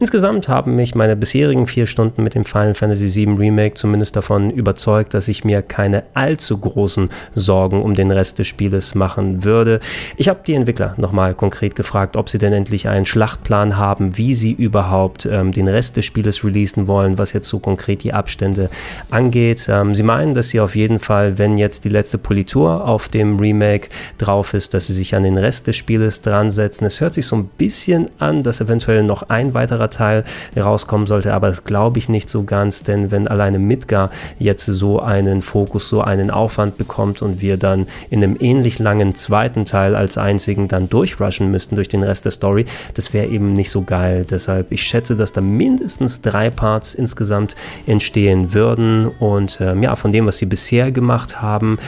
Insgesamt 0.00 0.48
haben 0.48 0.76
mich 0.76 0.94
meine 0.94 1.14
bisherigen 1.14 1.66
vier 1.66 1.84
Stunden 1.84 2.22
mit 2.22 2.34
dem 2.34 2.46
Final 2.46 2.74
Fantasy 2.74 3.14
VII 3.14 3.34
Remake 3.34 3.74
zumindest 3.74 4.16
davon 4.16 4.48
überzeugt, 4.50 5.12
dass 5.12 5.28
ich 5.28 5.44
mir 5.44 5.60
keine 5.60 6.04
allzu 6.14 6.56
großen 6.56 7.10
Sorgen 7.34 7.82
um 7.82 7.92
den 7.92 8.10
Rest 8.10 8.38
des 8.38 8.48
Spieles 8.48 8.94
machen 8.94 9.44
würde. 9.44 9.78
Ich 10.16 10.30
habe 10.30 10.40
die 10.46 10.54
Entwickler 10.54 10.94
nochmal 10.96 11.34
konkret 11.34 11.76
gefragt, 11.76 12.16
ob 12.16 12.30
sie 12.30 12.38
denn 12.38 12.54
endlich 12.54 12.88
einen 12.88 13.04
Schlachtplan 13.04 13.76
haben, 13.76 14.16
wie 14.16 14.34
sie 14.34 14.52
überhaupt 14.52 15.26
ähm, 15.26 15.52
den 15.52 15.68
Rest 15.68 15.98
des 15.98 16.06
Spieles 16.06 16.42
releasen 16.44 16.86
wollen, 16.86 17.18
was 17.18 17.34
jetzt 17.34 17.48
so 17.48 17.58
konkret 17.58 18.02
die 18.02 18.14
Abstände 18.14 18.70
angeht. 19.10 19.68
Ähm, 19.68 19.94
sie 19.94 20.02
meinen, 20.02 20.32
dass 20.32 20.48
sie 20.48 20.60
auf 20.60 20.76
jeden 20.76 20.98
Fall, 20.98 21.36
wenn 21.36 21.58
jetzt 21.58 21.84
die 21.84 21.90
letzte 21.90 22.16
Politur 22.16 22.88
auf 22.88 23.10
dem 23.10 23.38
Remake 23.38 23.90
drauf 24.16 24.54
ist, 24.54 24.72
dass 24.72 24.86
sie 24.86 24.94
sich 24.94 25.14
an 25.14 25.24
den 25.24 25.36
Rest 25.36 25.66
des 25.66 25.76
Spieles 25.76 26.22
dran 26.22 26.50
setzen. 26.50 26.86
Es 26.86 27.02
hört 27.02 27.12
sich 27.12 27.26
so 27.26 27.36
ein 27.36 27.50
bisschen 27.58 28.10
an, 28.18 28.42
dass 28.42 28.62
eventuell 28.62 29.02
noch 29.02 29.24
ein 29.28 29.52
weiterer 29.52 29.89
Teil 29.90 30.24
rauskommen 30.56 31.06
sollte, 31.06 31.34
aber 31.34 31.48
das 31.48 31.64
glaube 31.64 31.98
ich 31.98 32.08
nicht 32.08 32.28
so 32.28 32.44
ganz, 32.44 32.82
denn 32.82 33.10
wenn 33.10 33.28
alleine 33.28 33.58
Midgar 33.58 34.10
jetzt 34.38 34.66
so 34.66 35.00
einen 35.00 35.42
Fokus, 35.42 35.88
so 35.88 36.00
einen 36.00 36.30
Aufwand 36.30 36.78
bekommt 36.78 37.22
und 37.22 37.40
wir 37.40 37.56
dann 37.56 37.86
in 38.08 38.22
einem 38.22 38.36
ähnlich 38.40 38.78
langen 38.78 39.14
zweiten 39.14 39.64
Teil 39.64 39.94
als 39.94 40.18
einzigen 40.18 40.68
dann 40.68 40.88
durchrushen 40.88 41.50
müssten 41.50 41.76
durch 41.76 41.88
den 41.88 42.02
Rest 42.02 42.24
der 42.24 42.32
Story, 42.32 42.64
das 42.94 43.12
wäre 43.12 43.26
eben 43.26 43.52
nicht 43.52 43.70
so 43.70 43.82
geil. 43.82 44.26
Deshalb, 44.28 44.72
ich 44.72 44.82
schätze, 44.82 45.16
dass 45.16 45.32
da 45.32 45.40
mindestens 45.40 46.20
drei 46.20 46.50
Parts 46.50 46.94
insgesamt 46.94 47.56
entstehen 47.86 48.54
würden 48.54 49.08
und 49.08 49.58
ähm, 49.60 49.82
ja, 49.82 49.96
von 49.96 50.12
dem, 50.12 50.26
was 50.26 50.38
sie 50.38 50.46
bisher 50.46 50.92
gemacht 50.92 51.42
haben, 51.42 51.78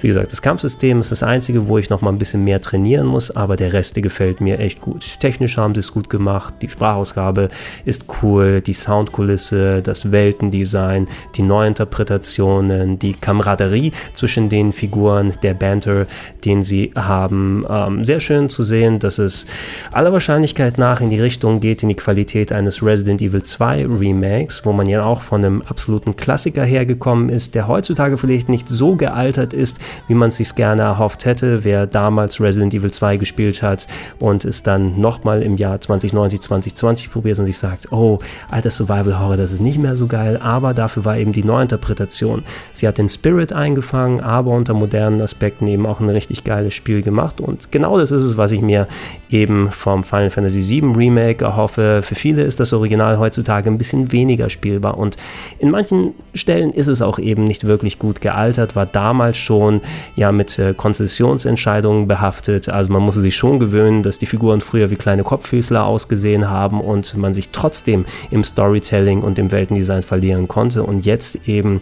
wie 0.00 0.08
gesagt, 0.08 0.32
das 0.32 0.42
Kampfsystem 0.42 1.00
ist 1.00 1.10
das 1.10 1.22
einzige, 1.22 1.68
wo 1.68 1.78
ich 1.78 1.90
noch 1.90 2.02
mal 2.02 2.10
ein 2.10 2.18
bisschen 2.18 2.44
mehr 2.44 2.60
trainieren 2.60 3.06
muss, 3.06 3.30
aber 3.30 3.56
der 3.56 3.72
Rest, 3.72 3.96
der 3.96 4.02
gefällt 4.02 4.40
mir 4.40 4.58
echt 4.60 4.80
gut. 4.80 5.18
Technisch 5.20 5.56
haben 5.56 5.74
sie 5.74 5.80
es 5.80 5.92
gut 5.92 6.08
gemacht, 6.08 6.54
die 6.62 6.68
Sprachausgabe 6.68 7.47
ist 7.84 8.06
cool, 8.22 8.60
die 8.60 8.72
Soundkulisse, 8.72 9.82
das 9.82 10.10
Weltendesign, 10.12 11.08
die 11.36 11.42
Neuinterpretationen, 11.42 12.98
die 12.98 13.14
Kameraderie 13.14 13.92
zwischen 14.14 14.48
den 14.48 14.72
Figuren, 14.72 15.32
der 15.42 15.54
Banter, 15.54 16.06
den 16.44 16.62
sie 16.62 16.92
haben. 16.94 17.64
Ähm, 17.68 18.04
sehr 18.04 18.20
schön 18.20 18.48
zu 18.48 18.62
sehen, 18.62 18.98
dass 18.98 19.18
es 19.18 19.46
aller 19.92 20.12
Wahrscheinlichkeit 20.12 20.78
nach 20.78 21.00
in 21.00 21.10
die 21.10 21.20
Richtung 21.20 21.60
geht, 21.60 21.82
in 21.82 21.88
die 21.88 21.94
Qualität 21.94 22.52
eines 22.52 22.82
Resident 22.82 23.22
Evil 23.22 23.42
2 23.42 23.86
Remakes, 23.86 24.64
wo 24.64 24.72
man 24.72 24.86
ja 24.86 25.04
auch 25.04 25.22
von 25.22 25.44
einem 25.44 25.62
absoluten 25.62 26.16
Klassiker 26.16 26.64
hergekommen 26.64 27.28
ist, 27.28 27.54
der 27.54 27.68
heutzutage 27.68 28.18
vielleicht 28.18 28.48
nicht 28.48 28.68
so 28.68 28.96
gealtert 28.96 29.52
ist, 29.52 29.78
wie 30.06 30.14
man 30.14 30.30
es 30.30 30.36
sich 30.36 30.54
gerne 30.54 30.82
erhofft 30.82 31.24
hätte. 31.24 31.64
Wer 31.64 31.86
damals 31.86 32.40
Resident 32.40 32.74
Evil 32.74 32.90
2 32.90 33.16
gespielt 33.16 33.62
hat 33.62 33.86
und 34.18 34.44
es 34.44 34.62
dann 34.62 35.00
nochmal 35.00 35.42
im 35.42 35.56
Jahr 35.56 35.80
2090, 35.80 36.40
2020 36.40 37.10
probiert 37.10 37.37
und 37.38 37.46
sich 37.46 37.58
sagt, 37.58 37.92
oh, 37.92 38.18
alter 38.50 38.70
Survival 38.70 39.18
Horror, 39.18 39.36
das 39.36 39.52
ist 39.52 39.60
nicht 39.60 39.78
mehr 39.78 39.96
so 39.96 40.06
geil, 40.06 40.38
aber 40.42 40.74
dafür 40.74 41.04
war 41.04 41.16
eben 41.16 41.32
die 41.32 41.44
Neuinterpretation. 41.44 42.44
Sie 42.72 42.86
hat 42.86 42.98
den 42.98 43.08
Spirit 43.08 43.52
eingefangen, 43.52 44.20
aber 44.20 44.50
unter 44.52 44.74
modernen 44.74 45.20
Aspekten 45.20 45.66
eben 45.66 45.86
auch 45.86 46.00
ein 46.00 46.08
richtig 46.08 46.44
geiles 46.44 46.74
Spiel 46.74 47.02
gemacht 47.02 47.40
und 47.40 47.70
genau 47.70 47.98
das 47.98 48.10
ist 48.10 48.22
es, 48.22 48.36
was 48.36 48.52
ich 48.52 48.60
mir 48.60 48.86
eben 49.30 49.70
vom 49.70 50.04
Final 50.04 50.30
Fantasy 50.30 50.60
VII 50.68 50.92
Remake 50.96 51.44
erhoffe. 51.44 52.00
Für 52.02 52.14
viele 52.14 52.42
ist 52.42 52.60
das 52.60 52.72
Original 52.72 53.18
heutzutage 53.18 53.70
ein 53.70 53.78
bisschen 53.78 54.12
weniger 54.12 54.50
spielbar 54.50 54.98
und 54.98 55.16
in 55.58 55.70
manchen 55.70 56.14
Stellen 56.34 56.72
ist 56.72 56.88
es 56.88 57.02
auch 57.02 57.18
eben 57.18 57.44
nicht 57.44 57.64
wirklich 57.64 57.98
gut 57.98 58.20
gealtert, 58.20 58.76
war 58.76 58.86
damals 58.86 59.36
schon 59.36 59.80
ja 60.16 60.32
mit 60.32 60.58
äh, 60.58 60.74
Konzessionsentscheidungen 60.74 62.08
behaftet. 62.08 62.68
Also 62.68 62.92
man 62.92 63.02
musste 63.02 63.20
sich 63.20 63.36
schon 63.36 63.58
gewöhnen, 63.58 64.02
dass 64.02 64.18
die 64.18 64.26
Figuren 64.26 64.60
früher 64.60 64.90
wie 64.90 64.96
kleine 64.96 65.22
Kopffüßler 65.22 65.86
ausgesehen 65.86 66.48
haben 66.48 66.80
und 66.80 67.16
man 67.16 67.27
sich 67.34 67.50
trotzdem 67.50 68.06
im 68.30 68.44
Storytelling 68.44 69.22
und 69.22 69.38
im 69.38 69.50
Weltendesign 69.50 70.02
verlieren 70.02 70.48
konnte. 70.48 70.82
Und 70.82 71.04
jetzt 71.04 71.48
eben 71.48 71.80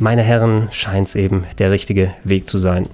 meine 0.00 0.22
Herren, 0.22 0.68
scheint 0.70 1.08
es 1.08 1.16
eben 1.16 1.44
der 1.58 1.70
richtige 1.70 2.12
Weg 2.22 2.48
zu 2.48 2.58
sein. 2.58 2.86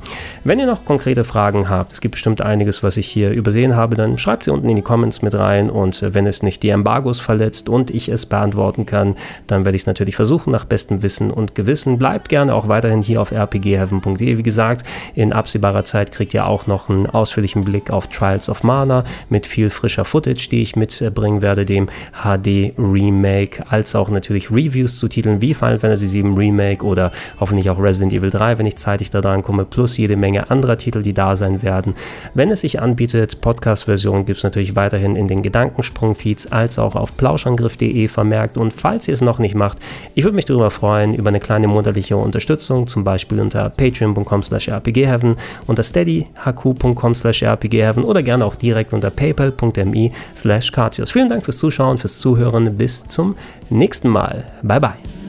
Wenn 0.42 0.58
ihr 0.58 0.66
noch 0.66 0.84
konkrete 0.84 1.24
Fragen 1.24 1.68
habt, 1.68 1.92
es 1.92 2.00
gibt 2.00 2.12
bestimmt 2.12 2.40
einiges, 2.40 2.82
was 2.82 2.96
ich 2.96 3.06
hier 3.06 3.30
übersehen 3.30 3.76
habe, 3.76 3.94
dann 3.94 4.16
schreibt 4.16 4.44
sie 4.44 4.50
unten 4.50 4.68
in 4.70 4.76
die 4.76 4.82
Comments 4.82 5.20
mit 5.20 5.34
rein 5.34 5.68
und 5.68 6.02
wenn 6.02 6.26
es 6.26 6.42
nicht 6.42 6.62
die 6.62 6.70
Embargos 6.70 7.20
verletzt 7.20 7.68
und 7.68 7.90
ich 7.90 8.08
es 8.08 8.26
beantworten 8.26 8.86
kann, 8.86 9.16
dann 9.46 9.64
werde 9.64 9.76
ich 9.76 9.82
es 9.82 9.86
natürlich 9.86 10.16
versuchen 10.16 10.50
nach 10.50 10.64
bestem 10.64 11.02
Wissen 11.02 11.30
und 11.30 11.54
Gewissen. 11.54 11.98
Bleibt 11.98 12.30
gerne 12.30 12.54
auch 12.54 12.68
weiterhin 12.68 13.02
hier 13.02 13.20
auf 13.20 13.32
rpgheaven.de. 13.32 14.38
Wie 14.38 14.42
gesagt, 14.42 14.86
in 15.14 15.32
absehbarer 15.32 15.84
Zeit 15.84 16.10
kriegt 16.10 16.32
ihr 16.32 16.46
auch 16.46 16.66
noch 16.66 16.88
einen 16.88 17.06
ausführlichen 17.06 17.64
Blick 17.64 17.90
auf 17.90 18.06
Trials 18.06 18.48
of 18.48 18.62
Mana 18.62 19.04
mit 19.28 19.46
viel 19.46 19.68
frischer 19.68 20.06
Footage, 20.06 20.48
die 20.50 20.62
ich 20.62 20.74
mitbringen 20.74 21.42
werde, 21.42 21.66
dem 21.66 21.88
HD 22.22 22.72
Remake, 22.78 23.64
als 23.68 23.94
auch 23.94 24.08
natürlich 24.08 24.50
Reviews 24.50 24.98
zu 24.98 25.08
Titeln 25.08 25.42
wie 25.42 25.52
Final 25.52 25.80
Fantasy 25.80 26.22
VII 26.22 26.34
Remake 26.34 26.84
oder 26.94 27.10
hoffentlich 27.40 27.68
auch 27.70 27.80
Resident 27.80 28.12
Evil 28.12 28.30
3, 28.30 28.58
wenn 28.58 28.66
ich 28.66 28.76
zeitig 28.76 29.10
da 29.10 29.20
dran 29.20 29.42
komme, 29.42 29.64
plus 29.64 29.96
jede 29.96 30.16
Menge 30.16 30.50
anderer 30.50 30.78
Titel, 30.78 31.02
die 31.02 31.12
da 31.12 31.34
sein 31.34 31.62
werden. 31.62 31.94
Wenn 32.34 32.50
es 32.50 32.60
sich 32.60 32.80
anbietet, 32.80 33.40
Podcast-Version 33.40 34.26
gibt 34.26 34.38
es 34.38 34.44
natürlich 34.44 34.76
weiterhin 34.76 35.16
in 35.16 35.26
den 35.26 35.42
Gedankensprung-Feeds 35.42 36.52
als 36.52 36.78
auch 36.78 36.94
auf 36.94 37.16
plauschangriff.de 37.16 38.06
vermerkt. 38.06 38.56
Und 38.56 38.72
falls 38.72 39.08
ihr 39.08 39.14
es 39.14 39.20
noch 39.20 39.40
nicht 39.40 39.56
macht, 39.56 39.78
ich 40.14 40.22
würde 40.22 40.36
mich 40.36 40.44
darüber 40.44 40.70
freuen, 40.70 41.14
über 41.14 41.30
eine 41.30 41.40
kleine 41.40 41.66
monatliche 41.66 42.16
Unterstützung, 42.16 42.86
zum 42.86 43.02
Beispiel 43.02 43.40
unter 43.40 43.70
patreon.com 43.70 44.42
slash 44.42 44.68
rpgheaven, 44.68 45.34
unter 45.66 45.82
steadyhq.com 45.82 47.14
slash 47.14 47.42
rpgheaven 47.42 48.04
oder 48.04 48.22
gerne 48.22 48.44
auch 48.44 48.54
direkt 48.54 48.92
unter 48.92 49.10
paypal.me 49.10 50.10
slash 50.36 50.70
Vielen 51.12 51.28
Dank 51.28 51.44
fürs 51.44 51.58
Zuschauen, 51.58 51.98
fürs 51.98 52.18
Zuhören. 52.18 52.76
Bis 52.76 53.06
zum 53.06 53.34
nächsten 53.70 54.08
Mal. 54.08 54.44
Bye 54.62 54.80
bye. 54.80 55.23